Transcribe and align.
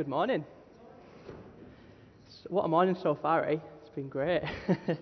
Good 0.00 0.08
morning. 0.08 0.46
What 2.48 2.64
a 2.64 2.68
morning 2.68 2.96
so 3.02 3.14
far, 3.14 3.44
eh? 3.44 3.58
It's 3.82 3.94
been 3.94 4.08
great. 4.08 4.40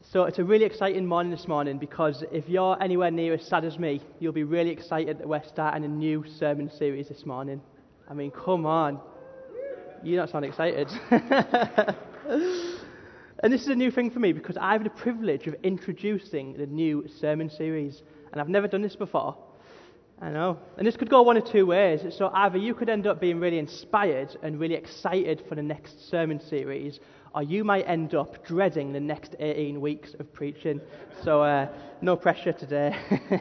so, 0.00 0.24
it's 0.24 0.40
a 0.40 0.44
really 0.44 0.64
exciting 0.64 1.06
morning 1.06 1.30
this 1.30 1.46
morning 1.46 1.78
because 1.78 2.24
if 2.32 2.48
you're 2.48 2.76
anywhere 2.82 3.12
near 3.12 3.34
as 3.34 3.46
sad 3.46 3.64
as 3.64 3.78
me, 3.78 4.02
you'll 4.18 4.32
be 4.32 4.42
really 4.42 4.70
excited 4.70 5.18
that 5.18 5.28
we're 5.28 5.44
starting 5.44 5.84
a 5.84 5.88
new 5.88 6.24
sermon 6.40 6.68
series 6.76 7.06
this 7.08 7.24
morning. 7.24 7.62
I 8.08 8.14
mean, 8.14 8.32
come 8.32 8.66
on. 8.66 8.98
You 10.02 10.16
don't 10.16 10.28
sound 10.28 10.44
excited. 10.44 10.88
and 11.10 11.94
this 13.44 13.62
is 13.62 13.68
a 13.68 13.76
new 13.76 13.92
thing 13.92 14.10
for 14.10 14.18
me 14.18 14.32
because 14.32 14.56
I 14.56 14.72
have 14.72 14.82
the 14.82 14.90
privilege 14.90 15.46
of 15.46 15.54
introducing 15.62 16.54
the 16.54 16.66
new 16.66 17.06
sermon 17.20 17.48
series. 17.48 18.02
And 18.32 18.40
I've 18.40 18.48
never 18.48 18.66
done 18.66 18.82
this 18.82 18.96
before. 18.96 19.36
I 20.22 20.28
know. 20.28 20.58
And 20.76 20.86
this 20.86 20.96
could 20.96 21.08
go 21.08 21.22
one 21.22 21.38
of 21.38 21.46
two 21.46 21.64
ways. 21.64 22.02
So 22.14 22.30
either 22.34 22.58
you 22.58 22.74
could 22.74 22.90
end 22.90 23.06
up 23.06 23.20
being 23.20 23.40
really 23.40 23.58
inspired 23.58 24.36
and 24.42 24.60
really 24.60 24.74
excited 24.74 25.42
for 25.48 25.54
the 25.54 25.62
next 25.62 26.10
sermon 26.10 26.38
series, 26.40 27.00
or 27.34 27.42
you 27.42 27.64
might 27.64 27.84
end 27.88 28.14
up 28.14 28.44
dreading 28.44 28.92
the 28.92 29.00
next 29.00 29.34
18 29.38 29.80
weeks 29.80 30.14
of 30.18 30.30
preaching. 30.34 30.80
So 31.24 31.42
uh, 31.42 31.68
no 32.02 32.16
pressure 32.16 32.52
today. 32.52 32.94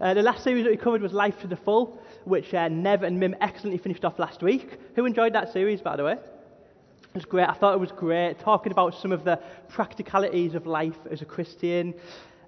uh, 0.00 0.12
the 0.12 0.22
last 0.22 0.44
series 0.44 0.64
that 0.64 0.70
we 0.70 0.76
covered 0.76 1.00
was 1.00 1.12
Life 1.12 1.40
to 1.40 1.46
the 1.46 1.56
Full, 1.56 1.98
which 2.24 2.52
uh, 2.52 2.68
Nev 2.68 3.02
and 3.02 3.18
Mim 3.18 3.34
excellently 3.40 3.78
finished 3.78 4.04
off 4.04 4.18
last 4.18 4.42
week. 4.42 4.78
Who 4.94 5.06
enjoyed 5.06 5.32
that 5.32 5.54
series, 5.54 5.80
by 5.80 5.96
the 5.96 6.04
way? 6.04 6.12
It 6.12 7.14
was 7.14 7.24
great. 7.24 7.48
I 7.48 7.54
thought 7.54 7.72
it 7.72 7.80
was 7.80 7.92
great, 7.92 8.38
talking 8.40 8.70
about 8.70 8.94
some 9.00 9.12
of 9.12 9.24
the 9.24 9.40
practicalities 9.68 10.54
of 10.54 10.66
life 10.66 10.98
as 11.10 11.22
a 11.22 11.24
Christian, 11.24 11.94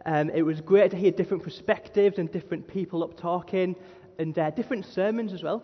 um, 0.07 0.31
it 0.31 0.43
was 0.43 0.61
great 0.61 0.91
to 0.93 0.97
hear 0.97 1.11
different 1.11 1.43
perspectives 1.43 2.19
and 2.19 2.31
different 2.31 2.67
people 2.67 3.05
up 3.05 3.17
talking, 3.17 3.77
and 4.19 4.39
uh, 4.39 4.51
different 4.51 4.87
sermons 4.87 5.33
as 5.33 5.43
well. 5.43 5.63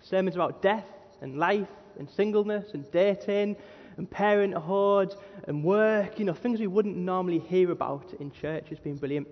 Sermons 0.00 0.36
about 0.36 0.62
death 0.62 0.86
and 1.20 1.38
life 1.38 1.68
and 1.98 2.08
singleness 2.08 2.74
and 2.74 2.90
dating 2.92 3.56
and 3.96 4.10
parenthood 4.10 5.14
and 5.48 5.64
work, 5.64 6.18
you 6.18 6.24
know, 6.24 6.34
things 6.34 6.60
we 6.60 6.66
wouldn't 6.66 6.96
normally 6.96 7.38
hear 7.38 7.70
about 7.70 8.12
in 8.20 8.30
church. 8.30 8.66
It's 8.70 8.80
been 8.80 8.96
brilliant. 8.96 9.28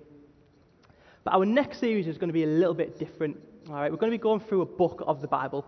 But 1.24 1.34
our 1.34 1.44
next 1.44 1.80
series 1.80 2.06
is 2.06 2.18
going 2.18 2.28
to 2.28 2.34
be 2.34 2.44
a 2.44 2.48
little 2.48 2.74
bit 2.74 2.98
different. 2.98 3.38
All 3.68 3.74
right, 3.74 3.90
we're 3.90 3.98
going 3.98 4.12
to 4.12 4.18
be 4.18 4.22
going 4.22 4.40
through 4.40 4.62
a 4.62 4.66
book 4.66 5.02
of 5.06 5.20
the 5.20 5.28
Bible. 5.28 5.64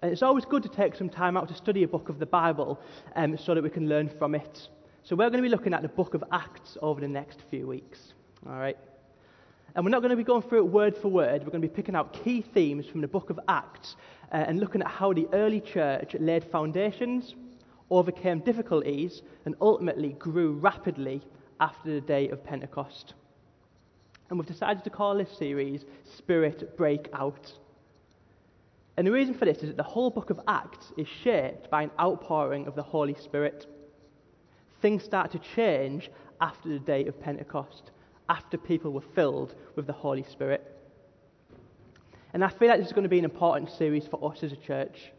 And 0.00 0.10
it's 0.10 0.22
always 0.22 0.44
good 0.44 0.64
to 0.64 0.68
take 0.68 0.96
some 0.96 1.08
time 1.08 1.36
out 1.36 1.46
to 1.48 1.54
study 1.54 1.84
a 1.84 1.88
book 1.88 2.08
of 2.08 2.18
the 2.18 2.26
Bible 2.26 2.80
um, 3.14 3.38
so 3.38 3.54
that 3.54 3.62
we 3.62 3.70
can 3.70 3.88
learn 3.88 4.08
from 4.08 4.34
it. 4.34 4.68
So 5.04 5.16
we're 5.16 5.30
going 5.30 5.42
to 5.42 5.48
be 5.48 5.48
looking 5.48 5.74
at 5.74 5.82
the 5.82 5.88
book 5.88 6.14
of 6.14 6.22
Acts 6.30 6.78
over 6.80 7.00
the 7.00 7.08
next 7.08 7.40
few 7.50 7.66
weeks. 7.66 8.14
All 8.46 8.54
right? 8.54 8.76
And 9.74 9.84
we're 9.84 9.90
not 9.90 10.00
going 10.00 10.10
to 10.10 10.16
be 10.16 10.22
going 10.22 10.42
through 10.42 10.58
it 10.58 10.70
word 10.70 10.96
for 10.96 11.08
word. 11.08 11.42
We're 11.42 11.50
going 11.50 11.62
to 11.62 11.68
be 11.68 11.74
picking 11.74 11.96
out 11.96 12.12
key 12.12 12.40
themes 12.40 12.86
from 12.86 13.00
the 13.00 13.08
book 13.08 13.28
of 13.28 13.40
Acts 13.48 13.96
uh, 14.30 14.36
and 14.36 14.60
looking 14.60 14.80
at 14.80 14.86
how 14.86 15.12
the 15.12 15.26
early 15.32 15.60
church 15.60 16.14
laid 16.20 16.44
foundations, 16.44 17.34
overcame 17.90 18.40
difficulties, 18.40 19.22
and 19.44 19.56
ultimately 19.60 20.10
grew 20.10 20.52
rapidly 20.52 21.20
after 21.58 21.92
the 21.94 22.00
day 22.00 22.28
of 22.28 22.44
Pentecost. 22.44 23.14
And 24.30 24.38
we've 24.38 24.46
decided 24.46 24.84
to 24.84 24.90
call 24.90 25.16
this 25.16 25.36
series 25.36 25.84
Spirit 26.16 26.76
Breakout. 26.76 27.52
And 28.96 29.06
the 29.06 29.12
reason 29.12 29.34
for 29.34 29.46
this 29.46 29.58
is 29.58 29.68
that 29.68 29.76
the 29.76 29.82
whole 29.82 30.10
book 30.10 30.30
of 30.30 30.38
Acts 30.46 30.92
is 30.96 31.08
shaped 31.08 31.70
by 31.70 31.82
an 31.82 31.90
outpouring 31.98 32.68
of 32.68 32.76
the 32.76 32.82
Holy 32.82 33.14
Spirit 33.14 33.66
things 34.82 35.04
start 35.04 35.30
to 35.30 35.40
change 35.54 36.10
after 36.40 36.68
the 36.68 36.80
day 36.80 37.06
of 37.06 37.18
Pentecost, 37.20 37.92
after 38.28 38.58
people 38.58 38.90
were 38.90 39.04
filled 39.14 39.54
with 39.76 39.86
the 39.86 39.92
Holy 39.92 40.24
Spirit. 40.24 40.66
And 42.34 42.44
I 42.44 42.48
feel 42.48 42.68
like 42.68 42.78
this 42.78 42.88
is 42.88 42.92
going 42.92 43.04
to 43.04 43.08
be 43.08 43.18
an 43.18 43.24
important 43.24 43.70
series 43.70 44.06
for 44.06 44.30
us 44.30 44.42
as 44.42 44.52
a 44.52 44.56
church. 44.56 45.12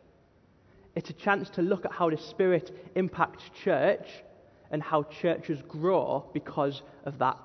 It's 0.96 1.10
a 1.10 1.14
chance 1.14 1.50
to 1.52 1.62
look 1.62 1.86
at 1.86 1.92
how 1.92 2.10
the 2.10 2.18
Spirit 2.18 2.76
impacts 2.96 3.44
church 3.64 4.08
and 4.70 4.84
how 4.84 5.04
churches 5.04 5.60
grow 5.68 6.30
because 6.34 6.82
of 7.06 7.18
that. 7.20 7.38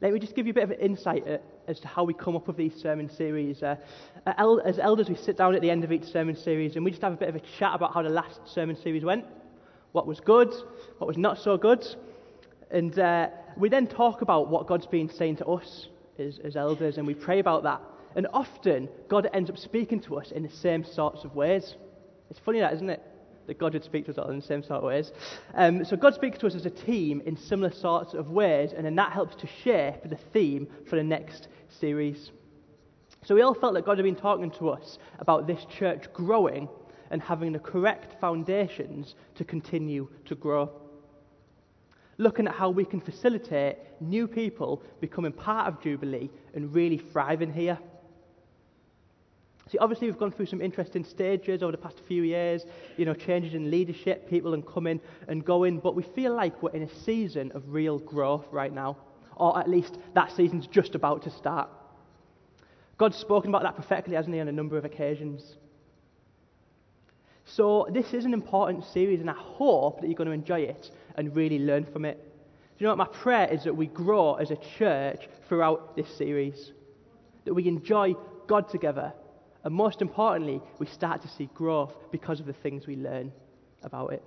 Let 0.00 0.12
me 0.12 0.18
just 0.18 0.34
give 0.34 0.46
you 0.46 0.50
a 0.50 0.54
bit 0.54 0.64
of 0.64 0.72
an 0.72 0.80
insight 0.80 1.26
uh, 1.28 1.38
as 1.68 1.78
to 1.80 1.88
how 1.88 2.02
we 2.02 2.12
come 2.12 2.34
up 2.34 2.48
with 2.48 2.56
these 2.56 2.74
sermon 2.74 3.08
series. 3.08 3.62
Uh, 3.62 3.76
as 4.26 4.80
elders, 4.80 5.08
we 5.08 5.14
sit 5.14 5.36
down 5.36 5.54
at 5.54 5.62
the 5.62 5.70
end 5.70 5.84
of 5.84 5.92
each 5.92 6.04
sermon 6.04 6.34
series 6.34 6.74
and 6.74 6.84
we 6.84 6.90
just 6.90 7.02
have 7.02 7.12
a 7.12 7.16
bit 7.16 7.28
of 7.28 7.36
a 7.36 7.42
chat 7.58 7.72
about 7.72 7.94
how 7.94 8.02
the 8.02 8.08
last 8.08 8.40
sermon 8.44 8.76
series 8.76 9.04
went 9.04 9.24
what 9.92 10.06
was 10.06 10.20
good, 10.20 10.52
what 10.98 11.06
was 11.06 11.16
not 11.16 11.38
so 11.38 11.56
good. 11.56 11.86
And 12.70 12.98
uh, 12.98 13.28
we 13.56 13.68
then 13.68 13.86
talk 13.86 14.22
about 14.22 14.48
what 14.48 14.66
God's 14.66 14.86
been 14.86 15.10
saying 15.10 15.36
to 15.36 15.46
us 15.46 15.88
as, 16.18 16.38
as 16.42 16.56
elders, 16.56 16.98
and 16.98 17.06
we 17.06 17.14
pray 17.14 17.38
about 17.38 17.62
that. 17.64 17.80
And 18.16 18.26
often, 18.32 18.88
God 19.08 19.28
ends 19.32 19.50
up 19.50 19.58
speaking 19.58 20.00
to 20.00 20.18
us 20.18 20.32
in 20.32 20.42
the 20.42 20.50
same 20.50 20.84
sorts 20.84 21.24
of 21.24 21.34
ways. 21.34 21.76
It's 22.30 22.38
funny 22.38 22.60
that, 22.60 22.72
isn't 22.74 22.90
it? 22.90 23.02
That 23.46 23.58
God 23.58 23.72
would 23.74 23.84
speak 23.84 24.06
to 24.06 24.12
us 24.12 24.18
all 24.18 24.30
in 24.30 24.40
the 24.40 24.46
same 24.46 24.62
sort 24.62 24.78
of 24.78 24.84
ways. 24.84 25.12
Um, 25.54 25.84
so 25.84 25.96
God 25.96 26.14
speaks 26.14 26.38
to 26.38 26.46
us 26.46 26.54
as 26.54 26.64
a 26.64 26.70
team 26.70 27.22
in 27.26 27.36
similar 27.36 27.72
sorts 27.72 28.14
of 28.14 28.30
ways, 28.30 28.72
and 28.74 28.86
then 28.86 28.94
that 28.96 29.12
helps 29.12 29.34
to 29.36 29.46
shape 29.46 30.08
the 30.08 30.18
theme 30.32 30.66
for 30.88 30.96
the 30.96 31.02
next 31.02 31.48
series. 31.68 32.30
So 33.24 33.34
we 33.34 33.42
all 33.42 33.54
felt 33.54 33.74
that 33.74 33.84
God 33.84 33.98
had 33.98 34.04
been 34.04 34.16
talking 34.16 34.50
to 34.52 34.70
us 34.70 34.98
about 35.18 35.46
this 35.46 35.64
church 35.78 36.12
growing 36.12 36.68
and 37.12 37.22
having 37.22 37.52
the 37.52 37.58
correct 37.58 38.18
foundations 38.20 39.14
to 39.36 39.44
continue 39.44 40.08
to 40.24 40.34
grow. 40.34 40.70
Looking 42.18 42.48
at 42.48 42.54
how 42.54 42.70
we 42.70 42.84
can 42.84 43.00
facilitate 43.00 43.76
new 44.00 44.26
people 44.26 44.82
becoming 45.00 45.32
part 45.32 45.68
of 45.68 45.80
Jubilee 45.80 46.30
and 46.54 46.74
really 46.74 46.98
thriving 46.98 47.52
here. 47.52 47.78
See, 49.70 49.78
obviously, 49.78 50.08
we've 50.08 50.18
gone 50.18 50.32
through 50.32 50.46
some 50.46 50.60
interesting 50.60 51.04
stages 51.04 51.62
over 51.62 51.72
the 51.72 51.78
past 51.78 52.00
few 52.08 52.22
years, 52.22 52.64
you 52.96 53.04
know, 53.04 53.14
changes 53.14 53.54
in 53.54 53.70
leadership, 53.70 54.28
people 54.28 54.54
and 54.54 54.66
coming 54.66 55.00
and 55.28 55.44
going, 55.44 55.78
but 55.78 55.94
we 55.94 56.02
feel 56.02 56.34
like 56.34 56.62
we're 56.62 56.72
in 56.72 56.82
a 56.82 56.94
season 57.04 57.52
of 57.52 57.62
real 57.68 57.98
growth 57.98 58.46
right 58.50 58.72
now, 58.72 58.96
or 59.36 59.58
at 59.58 59.68
least 59.68 59.98
that 60.14 60.32
season's 60.32 60.66
just 60.66 60.94
about 60.94 61.22
to 61.22 61.30
start. 61.30 61.68
God's 62.98 63.16
spoken 63.16 63.50
about 63.50 63.62
that 63.62 63.74
prophetically, 63.74 64.14
hasn't 64.14 64.34
He, 64.34 64.40
on 64.40 64.48
a 64.48 64.52
number 64.52 64.76
of 64.76 64.84
occasions. 64.84 65.56
So, 67.44 67.86
this 67.90 68.14
is 68.14 68.24
an 68.24 68.34
important 68.34 68.84
series, 68.84 69.20
and 69.20 69.28
I 69.28 69.34
hope 69.36 70.00
that 70.00 70.06
you're 70.06 70.16
going 70.16 70.28
to 70.28 70.32
enjoy 70.32 70.60
it 70.60 70.90
and 71.16 71.34
really 71.34 71.58
learn 71.58 71.84
from 71.84 72.04
it. 72.04 72.16
Do 72.16 72.84
you 72.84 72.86
know 72.86 72.94
what? 72.94 73.10
My 73.10 73.18
prayer 73.18 73.48
is 73.52 73.64
that 73.64 73.76
we 73.76 73.86
grow 73.86 74.34
as 74.34 74.50
a 74.50 74.56
church 74.78 75.28
throughout 75.48 75.96
this 75.96 76.08
series, 76.16 76.72
that 77.44 77.54
we 77.54 77.66
enjoy 77.66 78.14
God 78.46 78.68
together, 78.68 79.12
and 79.64 79.74
most 79.74 80.02
importantly, 80.02 80.60
we 80.78 80.86
start 80.86 81.22
to 81.22 81.28
see 81.28 81.48
growth 81.54 81.94
because 82.10 82.40
of 82.40 82.46
the 82.46 82.52
things 82.52 82.86
we 82.86 82.96
learn 82.96 83.32
about 83.82 84.12
it. 84.12 84.22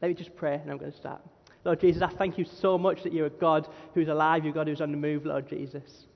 Let 0.00 0.08
me 0.08 0.14
just 0.14 0.34
pray, 0.36 0.54
and 0.54 0.70
I'm 0.70 0.78
going 0.78 0.92
to 0.92 0.96
start. 0.96 1.20
Lord 1.64 1.80
Jesus, 1.80 2.02
I 2.02 2.08
thank 2.08 2.38
you 2.38 2.44
so 2.44 2.78
much 2.78 3.02
that 3.02 3.12
you're 3.12 3.26
a 3.26 3.30
God 3.30 3.68
who's 3.94 4.08
alive, 4.08 4.44
you're 4.44 4.52
a 4.52 4.54
God 4.54 4.68
who's 4.68 4.80
on 4.80 4.92
the 4.92 4.96
move, 4.96 5.26
Lord 5.26 5.48
Jesus. 5.48 6.06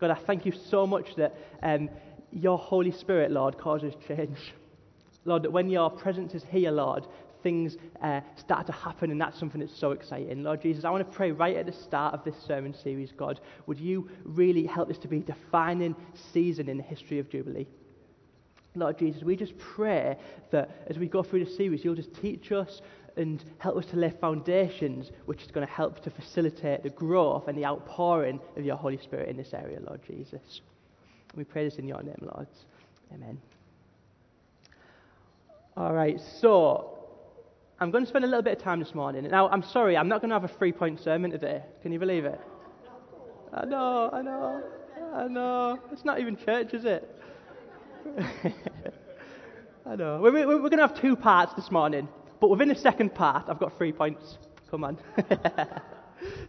God, 0.00 0.10
I 0.10 0.14
thank 0.26 0.46
you 0.46 0.52
so 0.70 0.86
much 0.86 1.14
that 1.16 1.34
um, 1.62 1.88
your 2.32 2.58
Holy 2.58 2.92
Spirit, 2.92 3.30
Lord, 3.30 3.58
causes 3.58 3.94
change. 4.06 4.54
Lord, 5.24 5.42
that 5.42 5.50
when 5.52 5.68
your 5.68 5.90
presence 5.90 6.34
is 6.34 6.44
here, 6.44 6.70
Lord, 6.70 7.06
things 7.42 7.76
uh, 8.02 8.20
start 8.36 8.66
to 8.66 8.72
happen, 8.72 9.10
and 9.10 9.20
that's 9.20 9.38
something 9.38 9.60
that's 9.60 9.76
so 9.76 9.92
exciting. 9.92 10.42
Lord 10.42 10.60
Jesus, 10.62 10.84
I 10.84 10.90
want 10.90 11.10
to 11.10 11.16
pray 11.16 11.30
right 11.30 11.56
at 11.56 11.66
the 11.66 11.72
start 11.72 12.14
of 12.14 12.24
this 12.24 12.34
sermon 12.46 12.74
series, 12.74 13.12
God, 13.12 13.40
would 13.66 13.78
you 13.78 14.08
really 14.24 14.66
help 14.66 14.88
this 14.88 14.98
to 14.98 15.08
be 15.08 15.18
a 15.18 15.20
defining 15.20 15.94
season 16.32 16.68
in 16.68 16.76
the 16.76 16.82
history 16.82 17.18
of 17.18 17.28
Jubilee? 17.28 17.66
Lord 18.74 18.98
Jesus, 18.98 19.22
we 19.22 19.36
just 19.36 19.56
pray 19.58 20.16
that 20.50 20.70
as 20.88 20.98
we 20.98 21.08
go 21.08 21.22
through 21.22 21.44
the 21.44 21.50
series, 21.50 21.84
you'll 21.84 21.94
just 21.94 22.14
teach 22.20 22.52
us 22.52 22.80
and 23.16 23.42
help 23.58 23.76
us 23.76 23.86
to 23.86 23.96
lay 23.96 24.10
foundations 24.20 25.10
which 25.26 25.42
is 25.42 25.50
going 25.50 25.66
to 25.66 25.72
help 25.72 26.00
to 26.00 26.10
facilitate 26.10 26.84
the 26.84 26.90
growth 26.90 27.48
and 27.48 27.58
the 27.58 27.64
outpouring 27.64 28.38
of 28.56 28.64
your 28.64 28.76
Holy 28.76 28.98
Spirit 28.98 29.28
in 29.28 29.36
this 29.36 29.52
area, 29.52 29.80
Lord 29.84 30.00
Jesus. 30.06 30.60
We 31.34 31.44
pray 31.44 31.64
this 31.64 31.76
in 31.76 31.86
your 31.86 32.02
name, 32.02 32.16
Lord. 32.20 32.48
Amen. 33.14 33.38
All 35.76 35.92
right, 35.92 36.20
so 36.40 36.98
I'm 37.80 37.90
going 37.90 38.04
to 38.04 38.08
spend 38.08 38.24
a 38.24 38.28
little 38.28 38.42
bit 38.42 38.58
of 38.58 38.62
time 38.62 38.80
this 38.80 38.94
morning. 38.94 39.28
Now, 39.30 39.48
I'm 39.48 39.62
sorry, 39.62 39.96
I'm 39.96 40.08
not 40.08 40.20
going 40.20 40.30
to 40.30 40.34
have 40.34 40.44
a 40.44 40.48
three 40.48 40.72
point 40.72 41.00
sermon 41.00 41.30
today. 41.30 41.62
Can 41.82 41.92
you 41.92 41.98
believe 41.98 42.24
it? 42.24 42.40
I 43.52 43.64
know, 43.64 44.10
I 44.12 44.22
know, 44.22 44.62
I 45.14 45.28
know. 45.28 45.78
It's 45.92 46.04
not 46.04 46.20
even 46.20 46.36
church, 46.36 46.74
is 46.74 46.84
it? 46.84 47.08
I 49.86 49.96
know. 49.96 50.20
We're, 50.20 50.32
we're, 50.32 50.46
we're 50.46 50.68
going 50.68 50.78
to 50.78 50.86
have 50.86 51.00
two 51.00 51.16
parts 51.16 51.54
this 51.54 51.70
morning, 51.70 52.08
but 52.40 52.50
within 52.50 52.68
the 52.68 52.74
second 52.74 53.14
part, 53.14 53.48
I've 53.48 53.60
got 53.60 53.76
three 53.78 53.92
points. 53.92 54.38
Come 54.70 54.84
on. 54.84 54.98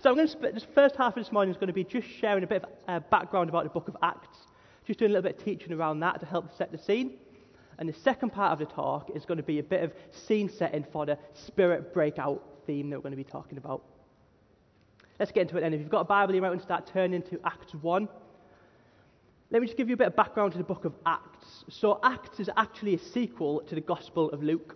so 0.02 0.10
I'm 0.10 0.16
going 0.16 0.28
to 0.28 0.32
split 0.32 0.54
this 0.56 0.66
first 0.76 0.96
half 0.96 1.16
of 1.16 1.24
this 1.24 1.32
morning 1.32 1.52
is 1.52 1.58
going 1.58 1.68
to 1.68 1.74
be 1.74 1.84
just 1.84 2.08
sharing 2.20 2.44
a 2.44 2.48
bit 2.48 2.64
of 2.64 2.70
uh, 2.88 3.00
background 3.12 3.50
about 3.50 3.64
the 3.64 3.70
book 3.70 3.88
of 3.88 3.96
Acts. 4.02 4.49
Just 4.90 4.98
doing 4.98 5.12
a 5.12 5.14
little 5.14 5.30
bit 5.30 5.38
of 5.38 5.46
teaching 5.46 5.72
around 5.72 6.00
that 6.00 6.20
to 6.20 6.26
help 6.26 6.52
set 6.58 6.72
the 6.72 6.78
scene. 6.80 7.12
And 7.78 7.88
the 7.88 7.94
second 7.94 8.32
part 8.32 8.54
of 8.54 8.58
the 8.58 8.74
talk 8.74 9.12
is 9.14 9.24
going 9.24 9.38
to 9.38 9.44
be 9.44 9.60
a 9.60 9.64
bit 9.64 9.84
of 9.84 9.94
scene 10.10 10.50
setting 10.50 10.84
for 10.92 11.06
the 11.06 11.16
spirit 11.36 11.94
breakout 11.94 12.44
theme 12.66 12.90
that 12.90 12.98
we're 12.98 13.04
going 13.04 13.12
to 13.12 13.16
be 13.16 13.24
talking 13.24 13.60
about. 13.60 13.84
Let's 15.20 15.32
get 15.32 15.42
into 15.42 15.58
it 15.58 15.62
then. 15.62 15.76
If 15.76 15.80
you've 15.80 15.92
got 15.92 16.00
a 16.00 16.06
Bible, 16.06 16.34
you 16.34 16.42
might 16.42 16.50
want 16.50 16.62
to 16.62 16.66
start 16.66 16.90
turning 16.92 17.22
to 17.22 17.40
Acts 17.46 17.76
1. 17.76 18.10
Let 19.52 19.62
me 19.62 19.68
just 19.68 19.78
give 19.78 19.90
you 19.90 19.94
a 19.94 19.98
bit 19.98 20.08
of 20.08 20.16
background 20.16 20.54
to 20.54 20.58
the 20.58 20.64
book 20.64 20.86
of 20.86 20.96
Acts. 21.06 21.66
So, 21.70 22.00
Acts 22.02 22.40
is 22.40 22.50
actually 22.58 22.96
a 22.96 23.00
sequel 23.00 23.62
to 23.68 23.76
the 23.76 23.82
Gospel 23.82 24.32
of 24.32 24.42
Luke. 24.42 24.76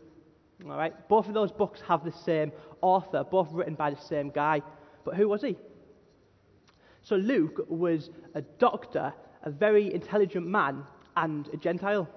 All 0.63 0.77
right? 0.77 0.93
Both 1.09 1.27
of 1.27 1.33
those 1.33 1.51
books 1.51 1.81
have 1.87 2.03
the 2.03 2.11
same 2.11 2.51
author, 2.81 3.23
both 3.23 3.51
written 3.51 3.73
by 3.73 3.89
the 3.89 3.99
same 3.99 4.29
guy. 4.29 4.61
But 5.05 5.15
who 5.15 5.27
was 5.27 5.41
he? 5.41 5.57
So, 7.01 7.15
Luke 7.15 7.65
was 7.67 8.11
a 8.35 8.43
doctor, 8.43 9.11
a 9.43 9.51
very 9.51 9.93
intelligent 9.93 10.47
man, 10.47 10.83
and 11.15 11.47
a 11.53 11.57
Gentile. 11.57 12.07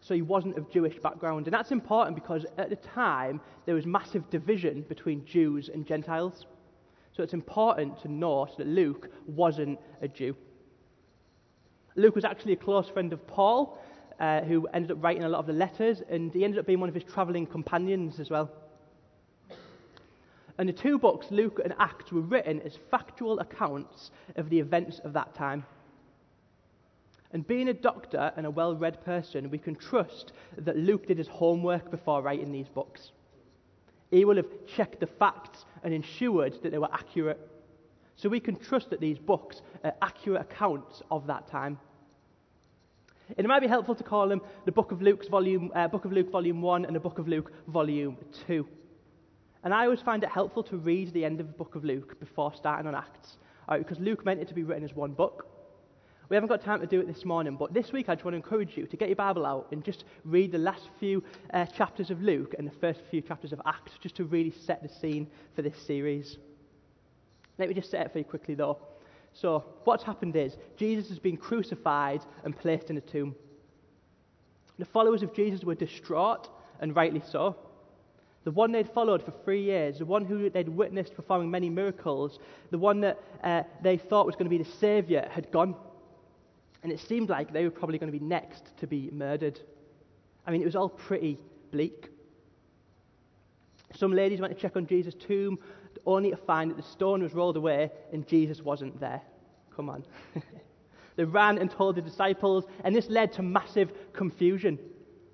So, 0.00 0.14
he 0.14 0.22
wasn't 0.22 0.56
of 0.56 0.70
Jewish 0.70 0.98
background. 0.98 1.46
And 1.46 1.54
that's 1.54 1.72
important 1.72 2.14
because 2.14 2.46
at 2.56 2.70
the 2.70 2.76
time, 2.76 3.40
there 3.66 3.74
was 3.74 3.84
massive 3.84 4.30
division 4.30 4.84
between 4.88 5.24
Jews 5.26 5.68
and 5.68 5.84
Gentiles. 5.86 6.46
So, 7.12 7.22
it's 7.22 7.34
important 7.34 8.00
to 8.02 8.08
note 8.08 8.56
that 8.58 8.66
Luke 8.66 9.10
wasn't 9.26 9.78
a 10.00 10.08
Jew. 10.08 10.36
Luke 11.96 12.14
was 12.14 12.24
actually 12.24 12.52
a 12.52 12.56
close 12.56 12.88
friend 12.88 13.12
of 13.12 13.26
Paul, 13.26 13.78
uh, 14.20 14.42
who 14.42 14.66
ended 14.68 14.92
up 14.92 15.02
writing 15.02 15.24
a 15.24 15.28
lot 15.28 15.40
of 15.40 15.46
the 15.46 15.52
letters, 15.52 16.02
and 16.08 16.32
he 16.32 16.44
ended 16.44 16.60
up 16.60 16.66
being 16.66 16.80
one 16.80 16.88
of 16.88 16.94
his 16.94 17.04
traveling 17.04 17.46
companions 17.46 18.20
as 18.20 18.30
well. 18.30 18.50
And 20.58 20.68
the 20.68 20.72
two 20.72 20.98
books, 20.98 21.26
Luke 21.30 21.60
and 21.62 21.72
Acts, 21.78 22.10
were 22.10 22.20
written 22.20 22.60
as 22.62 22.76
factual 22.90 23.38
accounts 23.38 24.10
of 24.34 24.50
the 24.50 24.58
events 24.58 24.98
of 25.04 25.12
that 25.12 25.34
time. 25.34 25.64
And 27.32 27.46
being 27.46 27.68
a 27.68 27.74
doctor 27.74 28.32
and 28.36 28.44
a 28.44 28.50
well 28.50 28.74
read 28.74 29.04
person, 29.04 29.50
we 29.50 29.58
can 29.58 29.76
trust 29.76 30.32
that 30.56 30.76
Luke 30.76 31.06
did 31.06 31.18
his 31.18 31.28
homework 31.28 31.90
before 31.90 32.22
writing 32.22 32.50
these 32.50 32.68
books. 32.68 33.12
He 34.10 34.24
will 34.24 34.36
have 34.36 34.48
checked 34.66 35.00
the 35.00 35.06
facts 35.06 35.64
and 35.84 35.94
ensured 35.94 36.62
that 36.62 36.72
they 36.72 36.78
were 36.78 36.92
accurate. 36.92 37.38
So 38.16 38.28
we 38.28 38.40
can 38.40 38.56
trust 38.56 38.90
that 38.90 39.00
these 39.00 39.18
books 39.18 39.60
are 39.84 39.92
accurate 40.02 40.40
accounts 40.40 41.02
of 41.10 41.26
that 41.28 41.46
time. 41.46 41.78
And 43.36 43.44
it 43.44 43.48
might 43.48 43.60
be 43.60 43.68
helpful 43.68 43.94
to 43.94 44.02
call 44.02 44.26
them 44.26 44.40
the 44.64 44.72
Book 44.72 44.90
of 44.90 45.02
Luke's 45.02 45.28
volume, 45.28 45.70
uh, 45.74 45.86
Book 45.86 46.06
of 46.06 46.12
Luke 46.12 46.30
Volume 46.30 46.62
1 46.62 46.86
and 46.86 46.96
the 46.96 47.00
Book 47.00 47.18
of 47.18 47.28
Luke 47.28 47.52
Volume 47.68 48.16
2. 48.46 48.66
And 49.68 49.74
I 49.74 49.84
always 49.84 50.00
find 50.00 50.24
it 50.24 50.30
helpful 50.30 50.62
to 50.62 50.78
read 50.78 51.12
the 51.12 51.26
end 51.26 51.40
of 51.40 51.46
the 51.46 51.52
Book 51.52 51.74
of 51.74 51.84
Luke 51.84 52.18
before 52.18 52.54
starting 52.54 52.86
on 52.86 52.94
Acts, 52.94 53.36
right, 53.68 53.76
because 53.76 54.00
Luke 54.00 54.24
meant 54.24 54.40
it 54.40 54.48
to 54.48 54.54
be 54.54 54.62
written 54.62 54.82
as 54.82 54.94
one 54.94 55.12
book. 55.12 55.46
We 56.30 56.36
haven't 56.36 56.48
got 56.48 56.64
time 56.64 56.80
to 56.80 56.86
do 56.86 57.00
it 57.00 57.06
this 57.06 57.26
morning, 57.26 57.54
but 57.54 57.74
this 57.74 57.92
week 57.92 58.08
I 58.08 58.14
just 58.14 58.24
want 58.24 58.32
to 58.32 58.38
encourage 58.38 58.78
you 58.78 58.86
to 58.86 58.96
get 58.96 59.10
your 59.10 59.16
Bible 59.16 59.44
out 59.44 59.66
and 59.70 59.84
just 59.84 60.04
read 60.24 60.52
the 60.52 60.58
last 60.58 60.88
few 60.98 61.22
uh, 61.52 61.66
chapters 61.66 62.10
of 62.10 62.22
Luke 62.22 62.54
and 62.56 62.66
the 62.66 62.74
first 62.80 63.00
few 63.10 63.20
chapters 63.20 63.52
of 63.52 63.60
Acts, 63.66 63.92
just 64.00 64.14
to 64.14 64.24
really 64.24 64.52
set 64.52 64.82
the 64.82 64.88
scene 64.88 65.26
for 65.54 65.60
this 65.60 65.76
series. 65.86 66.38
Let 67.58 67.68
me 67.68 67.74
just 67.74 67.90
set 67.90 68.06
it 68.06 68.10
for 68.10 68.20
you 68.20 68.24
quickly, 68.24 68.54
though. 68.54 68.78
So, 69.34 69.66
what's 69.84 70.02
happened 70.02 70.34
is 70.34 70.56
Jesus 70.78 71.10
has 71.10 71.18
been 71.18 71.36
crucified 71.36 72.22
and 72.42 72.56
placed 72.56 72.88
in 72.88 72.96
a 72.96 73.02
tomb. 73.02 73.34
The 74.78 74.86
followers 74.86 75.22
of 75.22 75.34
Jesus 75.34 75.62
were 75.62 75.74
distraught, 75.74 76.48
and 76.80 76.96
rightly 76.96 77.22
so. 77.30 77.54
The 78.48 78.52
one 78.52 78.72
they'd 78.72 78.88
followed 78.88 79.22
for 79.22 79.34
three 79.44 79.62
years, 79.62 79.98
the 79.98 80.06
one 80.06 80.24
who 80.24 80.48
they'd 80.48 80.70
witnessed 80.70 81.14
performing 81.14 81.50
many 81.50 81.68
miracles, 81.68 82.38
the 82.70 82.78
one 82.78 83.02
that 83.02 83.20
uh, 83.44 83.64
they 83.82 83.98
thought 83.98 84.24
was 84.24 84.36
going 84.36 84.46
to 84.46 84.50
be 84.50 84.56
the 84.56 84.70
Saviour, 84.80 85.28
had 85.30 85.50
gone. 85.50 85.74
And 86.82 86.90
it 86.90 86.98
seemed 86.98 87.28
like 87.28 87.52
they 87.52 87.64
were 87.64 87.70
probably 87.70 87.98
going 87.98 88.10
to 88.10 88.18
be 88.18 88.24
next 88.24 88.74
to 88.78 88.86
be 88.86 89.10
murdered. 89.12 89.60
I 90.46 90.50
mean, 90.50 90.62
it 90.62 90.64
was 90.64 90.76
all 90.76 90.88
pretty 90.88 91.36
bleak. 91.72 92.08
Some 93.94 94.14
ladies 94.14 94.40
went 94.40 94.54
to 94.54 94.58
check 94.58 94.76
on 94.76 94.86
Jesus' 94.86 95.12
tomb 95.12 95.58
only 96.06 96.30
to 96.30 96.36
find 96.38 96.70
that 96.70 96.78
the 96.78 96.82
stone 96.90 97.22
was 97.22 97.34
rolled 97.34 97.58
away 97.58 97.92
and 98.14 98.26
Jesus 98.26 98.62
wasn't 98.62 98.98
there. 98.98 99.20
Come 99.76 99.90
on. 99.90 100.06
they 101.16 101.24
ran 101.24 101.58
and 101.58 101.70
told 101.70 101.96
the 101.96 102.00
disciples, 102.00 102.64
and 102.82 102.96
this 102.96 103.10
led 103.10 103.30
to 103.34 103.42
massive 103.42 103.92
confusion. 104.14 104.78